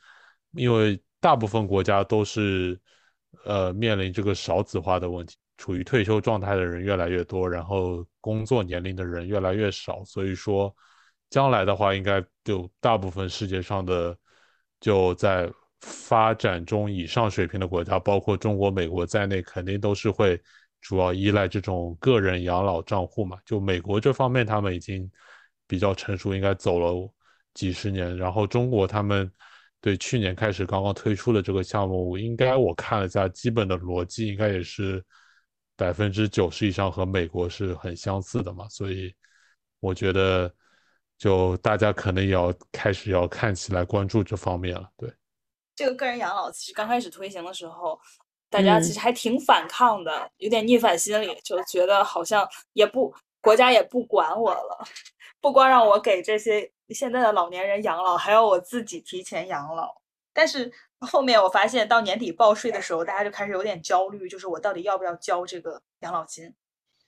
[0.52, 2.80] 因为大部分国家都是
[3.44, 5.36] 呃面临这个少子化的问题。
[5.58, 10.72] 处于退休状态的人越来越多，然后工作年龄的人越来越少，所以说，
[11.30, 14.16] 将来的话，应该就大部分世界上的
[14.78, 15.50] 就在
[15.80, 20.40] 发展中以上水平的国家，包括中国、美国在内，肯定都是会
[20.80, 23.36] 主要依赖这种个人养老账户嘛。
[23.44, 25.10] 就美国这方面，他们已经
[25.66, 27.12] 比较成熟，应该走了
[27.52, 28.16] 几十年。
[28.16, 29.28] 然后中国他们
[29.80, 35.04] 对去年开始刚刚推出的这个项目，应该我看了一下，基本的逻辑应该也是。
[35.78, 39.14] 百分之九十以上和美国是很相似的嘛，所以
[39.78, 40.52] 我觉得
[41.16, 44.90] 就大家可能也要开始要看起来关注这方面了。
[44.96, 45.08] 对，
[45.76, 47.96] 这个个人养老其实刚开始推行的时候，
[48.50, 54.84] 大家其实还挺反抗的，有点逆反心理，就觉得好像也不国家也不管我了，
[55.40, 59.94] 不光让我给这些现在的老年人养老，还要我自己提前养老。
[60.32, 66.52] 但是后面我发现，到年底报税的时候，大家就开始有点焦虑，就是我到底要不要交这个养老金？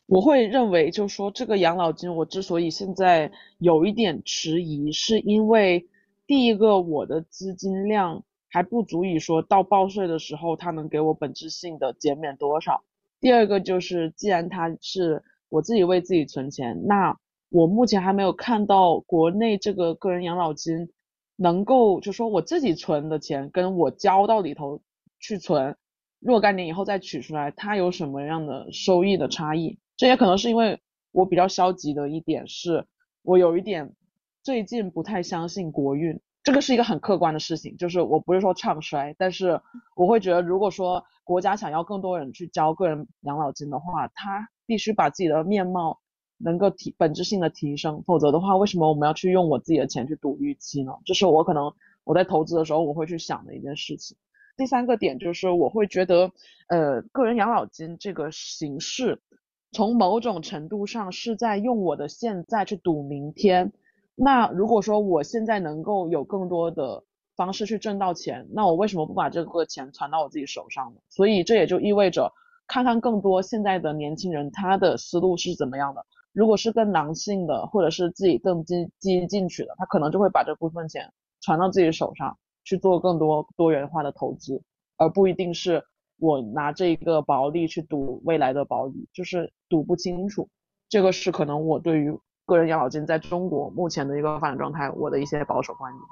[0.06, 5.88] 我会认为，就是说这个养老金，我之所以现在有一点迟疑，是因为
[6.26, 12.82] 第一个，我的资金量还不足以说到报税的时候，它能给我本质性的减免多少；
[13.20, 17.16] 第二个就是，既然它是我自己为自己存钱，那
[17.48, 20.88] 我目前还没有看到国内这个个人养老金。
[21.42, 24.82] 能够就说我自己存的钱跟我交到里头
[25.18, 25.74] 去存，
[26.18, 29.78] 若干年以后再取出来，它有什么样的收益的差异？
[29.96, 30.78] 这也可能是因为
[31.12, 32.86] 我比较消极的一点是，
[33.22, 33.94] 我有一点
[34.42, 39.62] 最近不太相信国运，这个是一个很客观的事情，就是我不是说唱衰，但是
[39.96, 46.00] 我会觉得，如果说国家想要更多人去交个人养老金的话，他必须把自己的面貌。
[46.42, 50.92] 能够提本质性的提升，否则的话，为什么我们要去用我自己的钱去赌预期呢？
[51.04, 51.72] 这是我可能
[52.04, 54.16] 我在投资的时候我会去想的一件事情。
[54.56, 56.30] 第三个点就是我会觉得，
[56.68, 59.20] 呃，个人养老金这个形式，
[59.72, 63.72] 从某种程度上是在用我的现在去赌明天。
[64.14, 67.02] 那如果说我现在能够有更多的
[67.36, 71.00] 方式去挣到钱，那我为什么不把这个钱传到我自己手上呢？
[71.08, 72.30] 所以这也就意味着，
[72.66, 76.04] 看看更多现在的年轻人他的思路是怎么样的。
[76.32, 84.62] 如果是更狼性的，或者是自己更激激进取的，他可能就会把这部分钱传到自己手上去做更多多元化的投资，
[84.96, 85.82] 而不一定是
[86.18, 90.48] 我拿这个薄利去赌未来的薄利，就是赌不清楚。
[90.88, 92.16] 这个是可能我对于
[92.46, 96.02] 个人养老金在中国目前的一个发展状态，我的一些保守观点。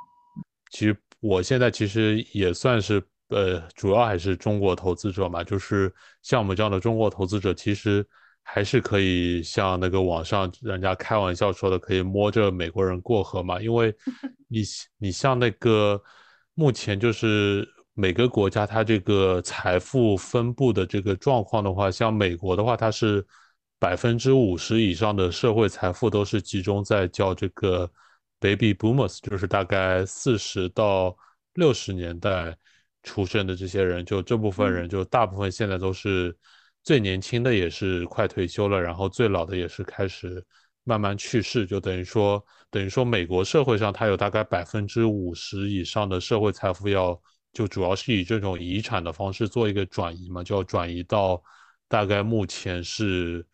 [0.73, 8.05] 其实我现在其实也算是呃，主要还是中国投资者嘛，就是像我们这样的中国投资者，其实。
[8.51, 13.61] 还是可以像那个网上人家开玩笑说的，可以摸着美国人过河嘛？
[13.61, 13.95] 因为
[14.49, 14.63] 你
[14.97, 16.03] 你像那个
[16.55, 23.25] 目前就是每个国家它这个财富分布的这个状况的话，像美国的话，它是
[23.79, 27.89] 百分之五十以上的社会财富都是集中在叫这个
[28.41, 31.15] baby boomers，就是大概四十到
[31.53, 32.57] 六十年代
[33.03, 36.35] 出生的这些人，就这部分人就大部分现在都是。
[36.85, 40.45] 最年轻的也是快退休了，然后最老的也是开始
[40.85, 47.21] 慢慢去世，就等于说，等于说美国社会上它有大概百分之五十以上的社会财富要
[47.53, 51.43] 就主要是以这种遗产的方式做一个转移嘛，就要转移到
[51.89, 53.45] 大概目前是，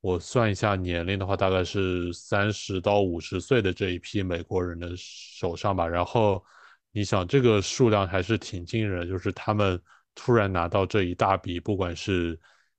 [0.00, 5.86] 我算一下年龄的话，大概是三十到五十岁的这一批美国人的手上吧。
[5.86, 6.44] 然后
[6.92, 9.80] 你想，这个数量还是挺惊人，就是他们
[10.16, 12.36] 突然拿到这一大笔，不管是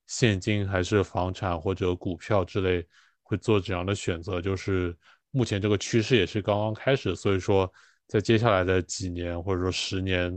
[0.08, 2.86] 现金还是房产或者股票之类，
[3.24, 4.42] 会做怎样的选择？
[4.42, 4.94] 就是
[5.32, 7.72] 目前这个趋势也是刚刚开始，所以说。
[8.10, 10.32] 在接下来的几年或者说十年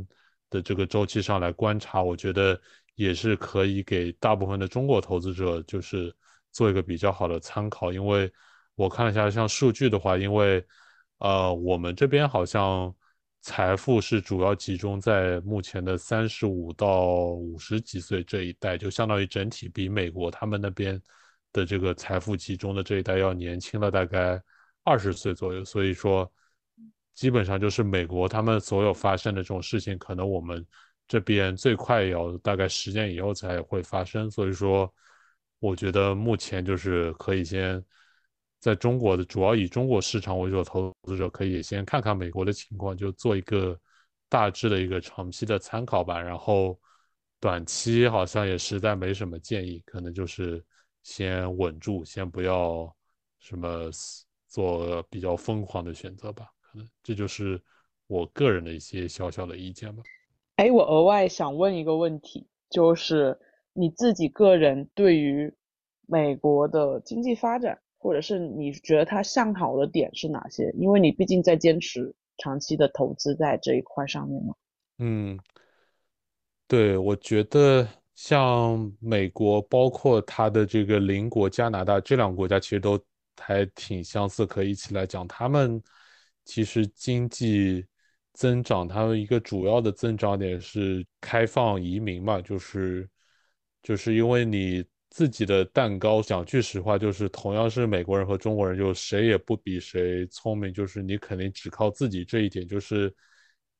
[0.50, 2.60] 的这个周期上来观察，我觉得
[2.96, 6.12] 也是可以给大部分的中国投资者就是
[6.50, 7.92] 做一个比较好的参考。
[7.92, 8.28] 因为
[8.74, 10.66] 我看了一下，像数据的话，因为
[11.18, 12.92] 呃我们这边好像
[13.40, 21.00] 财富是主要集中在目前的三十五到五十几岁这一代，就相当于整体比美国他们那边
[21.52, 24.40] 的这个财富集中的这一代要年轻了大概
[24.84, 26.30] 二十岁左右，所以说。
[27.12, 30.64] 基本上就是美国他们所有发生的这种事情，可能我们
[31.06, 34.30] 这边最快也要大概十年以后才会发生。
[34.30, 34.90] 所以说，
[35.58, 37.84] 我觉得目前就是可以先
[38.60, 43.78] 在中国的主要以中国市场为主的投资者，可以先看看美国的情况，就做一个
[44.28, 46.20] 大致的一个长期的参考吧。
[46.20, 46.78] 然后
[47.40, 50.62] 短期好像也实在没什么建议，可能就是
[51.02, 52.94] 先稳住，先不要
[53.38, 53.90] 什么
[54.46, 56.46] 做比较疯狂的选择吧。
[56.60, 57.58] 可能这就是
[58.08, 60.02] 我个人的一些小小的意见吧。
[60.56, 63.38] 哎，我额外想问一个问题，就是
[63.72, 65.50] 你自己个人对于
[66.06, 70.72] 美国的经济发展，或者是你觉得它向好的点是哪些？
[70.76, 74.54] 因为你毕竟在坚持长期的投资在这一块上面嘛。
[74.98, 75.38] 嗯，
[76.66, 82.98] 对，我觉得像美国，包括它的这个邻国加拿大这两个国家，其实都
[83.36, 85.80] 还挺相似，可以一起来讲他们。
[86.44, 87.86] 其实经济
[88.32, 93.08] 增长，它的一个主要的增长点是开放移民嘛，就是
[93.82, 103.14] 就是因为你自己的蛋糕，讲句实话，就是同样是美国人和中国人，就谁也不比谁聪明，就是你肯定只靠自己这一点，就是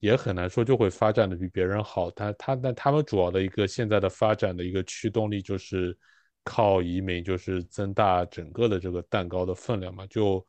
[0.01, 2.11] 也很难说就会发展的比别人好。
[2.11, 5.97] 他他但他们主要的一个现在的发展的一个驱动力就是
[6.45, 10.45] 靠移民，就是增大整个的这个蛋糕的分量嘛，就。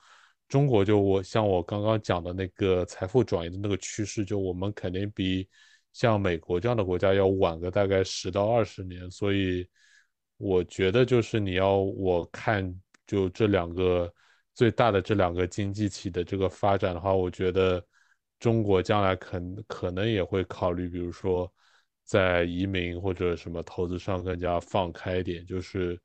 [0.47, 5.47] 中国就我像我刚刚讲的那个财富转移的那个趋势，就我们肯定比
[5.93, 9.65] 像美国这样的国家要晚个大概十到二十年，所以
[10.41, 12.73] 我觉得就是你要我看
[13.05, 14.11] 就这两个
[14.55, 17.85] 最大的这两个经济体的这个发展的话，我觉得
[18.39, 21.51] 中国将来可可能也会考虑，比如说
[22.03, 25.99] 在移民或者什么投资上更加放开一点，就是。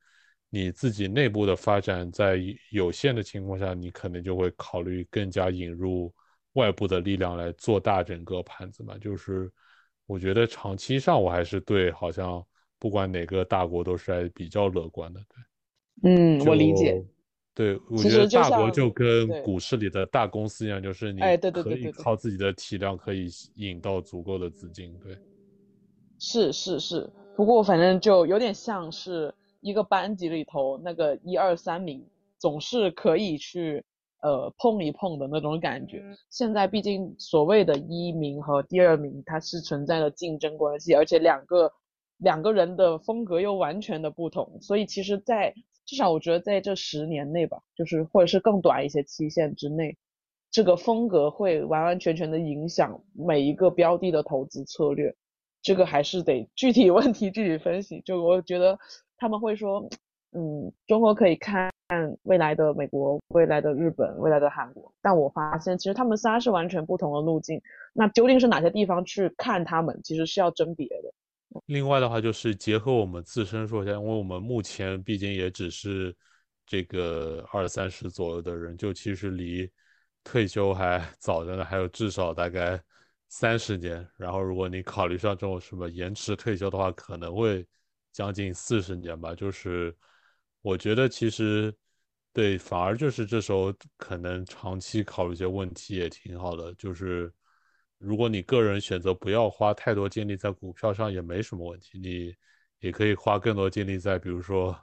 [0.49, 6.15] 你自己内部的发展在有限的情况下，你可能就会考虑更加引入
[6.53, 8.97] 外部的力量来做大整个盘子嘛。
[8.97, 9.53] 就是
[10.07, 12.43] 我觉得长期上我还是对，好像
[12.79, 15.21] 不管哪个大国都是还比较乐观的。
[16.03, 17.05] 对，嗯，我理解。
[17.55, 21.21] 对，我觉得大国就跟股市里的大公司一样，就是你
[21.53, 24.99] 可以靠自己的体量可以引到足够的资金。
[25.03, 25.17] 对，
[26.19, 29.35] 是是是，不过反正就有点像是。
[29.63, 32.07] 一个班级里头，那个一二三名
[32.39, 33.83] 总是可以去
[34.23, 36.05] 呃碰一碰的那种感觉。
[36.31, 41.73] 现在毕竟所谓的一名和第二名，它是存在的竞争关系，而且两个
[42.19, 44.59] 两个人的风格又完全的不同。
[44.61, 45.55] 所以其实，在
[45.85, 49.97] 至少我觉得在这十年内吧，就是或者是更短一些期限之内，
[50.51, 55.15] 这个风格会完完全全的影响每一个标的的投资策略。
[55.63, 58.01] 这个还是得具体 问题具体分析。
[58.05, 58.79] 就我觉得。
[59.19, 59.89] 他们会说，
[60.33, 61.71] 嗯，中国可以看
[62.25, 67.59] 未来的美国、未来的日本、未来的韩国，但我发现其实他们仨是完全不同的路径。
[67.95, 71.15] 那究竟是哪些地方去看他们，其实是要甄别的。
[71.67, 76.15] 另外的话，就是结合我们自身说一下，因为我们目前毕竟也只是
[76.67, 79.71] 这个二三十左右的人，就其实离
[80.23, 82.83] 退休还 早着呢，还有至少大概
[83.29, 84.07] 三十年。
[84.17, 87.67] 然后如果你考虑上这种什么延迟退休的话，可能会。
[88.13, 89.95] 将近四十年吧，就是
[90.63, 91.71] 我觉得其实
[92.33, 96.73] 对，反而就是这时候可能长期考虑一些问题也挺好的。
[96.77, 97.31] 就是
[97.99, 101.99] 如果你个人选择不要花太多精力在股票上，也没什么问题。
[101.99, 102.35] 你
[102.81, 104.79] 也可以花更多精力在，比如说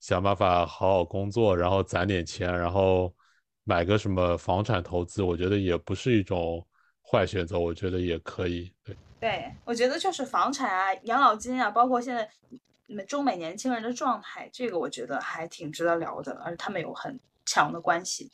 [0.00, 3.14] 想办法好好工作，然后攒点钱，然后
[3.64, 6.66] 买个什么房产投资，我觉得也不是一种
[7.02, 7.58] 坏选择。
[7.58, 8.72] 我觉得也可以。
[8.84, 12.28] 对，对我觉得就是房产啊、养老金啊，包括现在
[12.86, 13.06] 你们。
[13.06, 18.30] 中美年轻人的状态，这个我觉得还挺值得聊的，而且他们有很强的关系。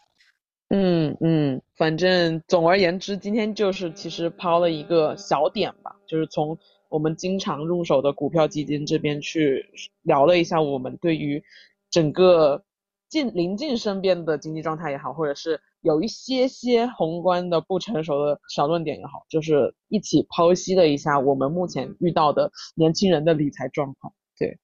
[0.77, 6.59] 嗯嗯，反正总而言之，今天就是其实抛了一个小点吧，就是从
[6.89, 9.65] 我们经常入手的股票基金这边去
[10.03, 11.41] 聊了一下我们对于
[11.91, 12.65] 整个
[13.09, 24.13] 近临近身边的经济状态也好，或者是有一些些宏观的不成熟的小论点也好，就是一起剖析了一下我们目前遇到的年轻人的理财状况。
[24.37, 24.59] 对，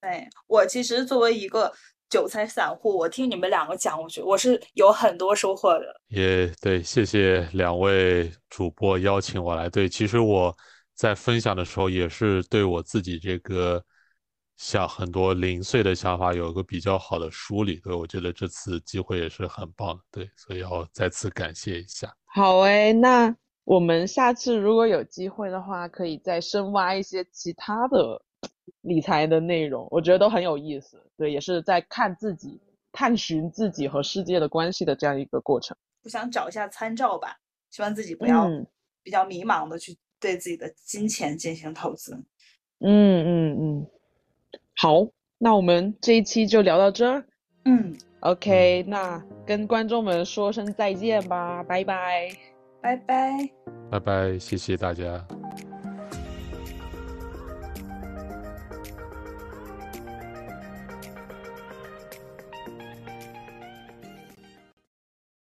[0.00, 1.72] 对我其实作为一个。
[2.08, 5.84] 韭菜散户，我听你们两个讲，我觉得我是有很多收获的。
[6.08, 9.68] 也对，谢谢两位主播邀请我来。
[9.68, 10.56] 对，其实我
[10.94, 13.84] 在分享的时候，也是对我自己这个
[14.56, 17.76] 想很多零碎的想法有一个比较好的梳理。
[17.80, 20.02] 对，我觉得这次机会也是很棒的。
[20.10, 22.10] 对，所以要再次感谢一下。
[22.24, 23.34] 好诶，那
[23.64, 28.22] 我们下次如果有机会的话，可以再深挖一些其他的。
[28.82, 31.02] 理财的内容，我觉得都很有意思。
[31.16, 32.60] 对，也是在看自己、
[32.92, 35.76] 探寻自己和世界的关系的这样一个过程。
[36.04, 37.36] 我想找一下参照吧，
[37.70, 38.48] 希望自己不要
[39.02, 42.14] 比较迷茫的去对自己的金钱进行投资。
[42.80, 43.86] 嗯嗯嗯，
[44.76, 45.08] 好，
[45.38, 47.24] 那我们这一期就聊到这儿。
[47.64, 52.30] 嗯，OK，那跟观众们说声再见吧，拜拜，
[52.80, 53.50] 拜拜，
[53.90, 55.26] 拜拜，谢谢大家。